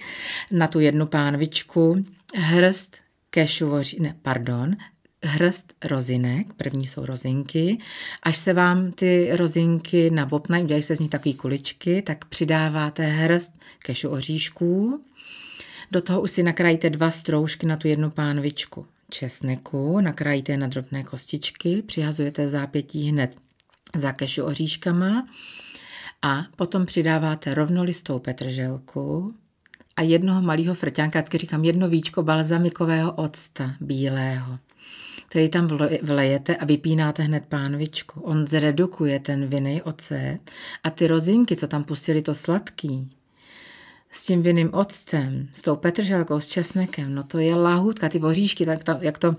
na 0.52 0.68
tu 0.68 0.80
jednu 0.80 1.06
pánvičku, 1.06 2.06
hrst 2.36 2.98
kešuvoří, 3.30 3.98
ne, 4.00 4.16
pardon, 4.22 4.76
hrst 5.24 5.74
rozinek, 5.86 6.54
první 6.54 6.88
jsou 6.88 7.06
rozinky. 7.06 7.78
Až 8.24 8.38
se 8.38 8.54
vám 8.54 8.92
ty 8.92 9.30
rozinky 9.32 10.10
nabopnají, 10.10 10.64
udělají 10.64 10.84
se 10.84 10.96
z 10.96 11.00
nich 11.00 11.10
takové 11.10 11.36
kuličky, 11.36 12.02
tak 12.02 12.26
přidáváte 12.26 13.04
hrst 13.04 13.52
kešu 13.80 14.10
oříšků, 14.10 15.02
do 15.92 16.02
toho 16.02 16.22
už 16.22 16.32
si 16.32 16.44
nakrájíte 16.44 16.90
dva 16.90 17.12
stroužky 17.12 17.68
na 17.68 17.78
tu 17.78 17.88
jednu 17.88 18.10
pánvičku 18.10 18.86
česneku, 19.10 20.02
nakrájíte 20.02 20.58
na 20.58 20.68
drobné 20.68 21.04
kostičky, 21.04 21.82
přihazujete 21.82 22.48
zápětí 22.48 23.10
hned 23.10 23.36
za 23.96 24.12
kešu 24.12 24.44
oříškama 24.44 25.28
a 26.22 26.46
potom 26.56 26.86
přidáváte 26.86 27.54
rovnolistou 27.54 28.20
petrželku 28.20 29.36
a 29.96 30.02
jednoho 30.02 30.42
malého 30.42 30.76
frťánka, 30.76 31.20
vždycky 31.20 31.38
říkám 31.38 31.64
jedno 31.64 31.90
víčko 31.90 32.24
balzamikového 32.24 33.12
octa 33.12 33.74
bílého, 33.82 34.60
který 35.30 35.50
tam 35.50 35.68
vlejete 36.02 36.56
a 36.56 36.66
vypínáte 36.66 37.24
hned 37.24 37.44
pánvičku. 37.50 38.22
On 38.22 38.48
zredukuje 38.48 39.20
ten 39.20 39.48
vinný 39.48 39.82
ocet 39.82 40.40
a 40.84 40.90
ty 40.90 41.08
rozinky, 41.08 41.56
co 41.56 41.68
tam 41.68 41.84
pustili, 41.84 42.22
to 42.22 42.36
sladký, 42.36 43.10
s 44.16 44.26
tím 44.26 44.42
vinným 44.42 44.74
octem, 44.74 45.48
s 45.54 45.62
tou 45.62 45.76
petrželkou, 45.76 46.40
s 46.40 46.46
česnekem, 46.46 47.16
no 47.16 47.24
to 47.24 47.40
je 47.40 47.56
lahutka, 47.56 48.10
ty 48.10 48.20
voříšky, 48.20 48.66
tak 48.66 48.84
to, 48.84 48.98
jak 49.02 49.18
to 49.18 49.36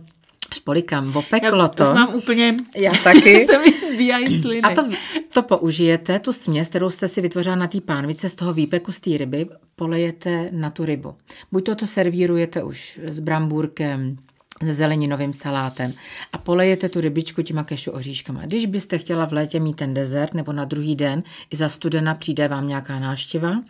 špolikám, 0.55 1.17
opeklo 1.17 1.63
Já, 1.63 1.69
to. 1.69 1.85
to 1.85 1.95
mám 1.95 2.15
úplně, 2.15 2.57
já 2.77 2.93
taky. 3.05 3.47
se 3.47 3.59
mi 3.59 3.81
zbíjají 3.81 4.41
sliny. 4.41 4.63
A 4.63 4.71
to, 4.75 4.89
to 5.35 5.43
použijete, 5.43 6.19
tu 6.19 6.33
směs, 6.33 6.69
kterou 6.69 6.91
jste 6.91 7.09
si 7.09 7.21
vytvořila 7.21 7.57
na 7.57 7.67
té 7.67 7.81
pánvice 7.81 8.29
z 8.29 8.35
toho 8.35 8.55
výpeku 8.55 8.93
z 8.93 9.01
té 9.01 9.17
ryby, 9.17 9.47
polejete 9.77 10.49
na 10.53 10.71
tu 10.71 10.85
rybu. 10.85 11.15
Buď 11.53 11.65
to, 11.65 11.75
to 11.75 11.87
servírujete 11.87 12.63
už 12.63 13.01
s 13.05 13.21
brambůrkem, 13.21 14.17
se 14.65 14.75
zeleninovým 14.75 15.33
salátem 15.33 15.93
a 16.33 16.39
polejete 16.39 16.89
tu 16.89 17.01
rybičku 17.01 17.43
těma 17.43 17.65
kešu 17.65 17.91
oříškama. 17.91 18.43
Když 18.47 18.67
byste 18.67 18.99
chtěla 18.99 19.25
v 19.25 19.33
létě 19.33 19.61
mít 19.61 19.77
ten 19.77 19.95
dezert 19.95 20.35
nebo 20.35 20.53
na 20.53 20.65
druhý 20.65 20.97
den 20.97 21.23
i 21.51 21.57
za 21.57 21.69
studena 21.69 22.15
přijde 22.15 22.49
vám 22.49 22.69
nějaká 22.69 22.99
náštěva, 22.99 23.63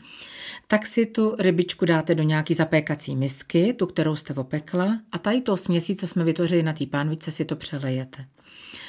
tak 0.66 0.87
si 0.87 1.07
tu 1.07 1.37
rybičku 1.38 1.85
dáte 1.85 2.14
do 2.14 2.23
nějaký 2.23 2.55
zapékací 2.55 3.16
misky, 3.16 3.73
tu, 3.73 3.87
kterou 3.87 4.16
jste 4.16 4.35
opekla, 4.35 5.01
a 5.12 5.19
tady 5.19 5.40
to 5.40 5.57
směsí, 5.57 5.97
co 5.97 6.09
jsme 6.09 6.25
vytvořili 6.25 6.62
na 6.62 6.73
té 6.73 6.87
pánvice, 6.87 7.31
si 7.31 7.45
to 7.45 7.57
přelejete. 7.57 8.27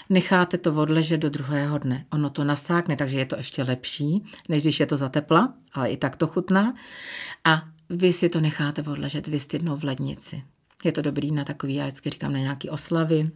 necháte 0.09 0.57
to 0.57 0.75
odležet 0.75 1.17
do 1.17 1.29
druhého 1.29 1.77
dne. 1.77 2.05
Ono 2.13 2.29
to 2.29 2.43
nasákne, 2.43 2.95
takže 2.95 3.19
je 3.19 3.25
to 3.25 3.37
ještě 3.37 3.63
lepší, 3.63 4.25
než 4.49 4.63
když 4.63 4.79
je 4.79 4.85
to 4.85 4.97
za 4.97 5.09
tepla, 5.09 5.53
ale 5.73 5.89
i 5.89 5.97
tak 5.97 6.15
to 6.15 6.27
chutná. 6.27 6.73
A 7.45 7.63
vy 7.89 8.13
si 8.13 8.29
to 8.29 8.41
necháte 8.41 8.81
odležet 8.81 9.27
vystydnout 9.27 9.79
v 9.79 9.83
lednici. 9.83 10.43
Je 10.83 10.91
to 10.91 11.01
dobrý 11.01 11.31
na 11.31 11.43
takový, 11.43 11.75
já 11.75 11.85
vždycky 11.85 12.09
říkám, 12.09 12.33
na 12.33 12.39
nějaký 12.39 12.69
oslavy, 12.69 13.31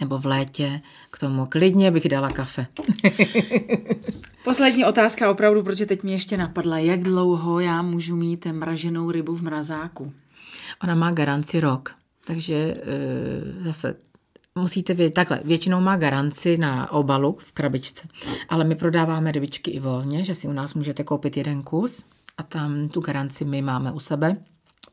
nebo 0.00 0.18
v 0.18 0.26
létě, 0.26 0.80
k 1.10 1.18
tomu 1.18 1.46
klidně 1.46 1.90
bych 1.90 2.08
dala 2.08 2.30
kafe. 2.30 2.66
Poslední 4.44 4.84
otázka 4.84 5.30
opravdu, 5.30 5.62
protože 5.62 5.86
teď 5.86 6.02
mi 6.02 6.12
ještě 6.12 6.36
napadla, 6.36 6.78
jak 6.78 7.00
dlouho 7.00 7.60
já 7.60 7.82
můžu 7.82 8.16
mít 8.16 8.46
mraženou 8.46 9.10
rybu 9.10 9.36
v 9.36 9.42
mrazáku? 9.42 10.12
Ona 10.82 10.94
má 10.94 11.10
garanci 11.10 11.60
rok, 11.60 11.94
takže 12.24 12.54
e, 12.54 12.76
zase 13.58 13.94
musíte 14.54 14.94
vědět, 14.94 15.14
takhle, 15.14 15.40
většinou 15.44 15.80
má 15.80 15.96
garanci 15.96 16.58
na 16.58 16.92
obalu 16.92 17.36
v 17.40 17.52
krabičce, 17.52 18.08
ale 18.48 18.64
my 18.64 18.74
prodáváme 18.74 19.32
rybičky 19.32 19.70
i 19.70 19.80
volně, 19.80 20.24
že 20.24 20.34
si 20.34 20.48
u 20.48 20.52
nás 20.52 20.74
můžete 20.74 21.04
koupit 21.04 21.36
jeden 21.36 21.62
kus 21.62 22.04
a 22.38 22.42
tam 22.42 22.88
tu 22.88 23.00
garanci 23.00 23.44
my 23.44 23.62
máme 23.62 23.92
u 23.92 24.00
sebe, 24.00 24.36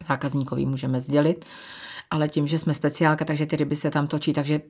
zákazníkovi 0.07 0.65
můžeme 0.65 0.99
sdělit, 0.99 1.45
ale 2.11 2.27
tím, 2.27 2.47
že 2.47 2.59
jsme 2.59 2.73
speciálka, 2.73 3.25
takže 3.25 3.45
ty 3.45 3.55
ryby 3.55 3.75
se 3.75 3.91
tam 3.91 4.07
točí, 4.07 4.33
takže 4.33 4.61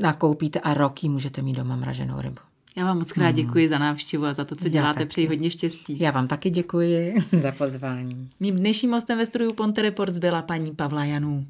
nakoupíte 0.00 0.60
a 0.60 0.74
roky 0.74 1.08
můžete 1.08 1.42
mít 1.42 1.56
doma 1.56 1.76
mraženou 1.76 2.20
rybu. 2.20 2.38
Já 2.76 2.84
vám 2.84 2.98
moc 2.98 3.12
krát 3.12 3.26
hmm. 3.26 3.36
děkuji 3.36 3.68
za 3.68 3.78
návštěvu 3.78 4.24
a 4.24 4.32
za 4.32 4.44
to, 4.44 4.56
co 4.56 4.68
děláte. 4.68 5.06
Přeji 5.06 5.26
hodně 5.26 5.50
štěstí. 5.50 6.00
Já 6.00 6.10
vám 6.10 6.28
taky 6.28 6.50
děkuji 6.50 7.14
za 7.40 7.52
pozvání. 7.52 8.28
Mým 8.40 8.56
dnešním 8.56 8.92
hostem 8.92 9.18
ve 9.18 9.26
studiu 9.26 9.52
Ponte 9.52 9.82
Reports 9.82 10.18
byla 10.18 10.42
paní 10.42 10.74
Pavla 10.74 11.04
Janů. 11.04 11.46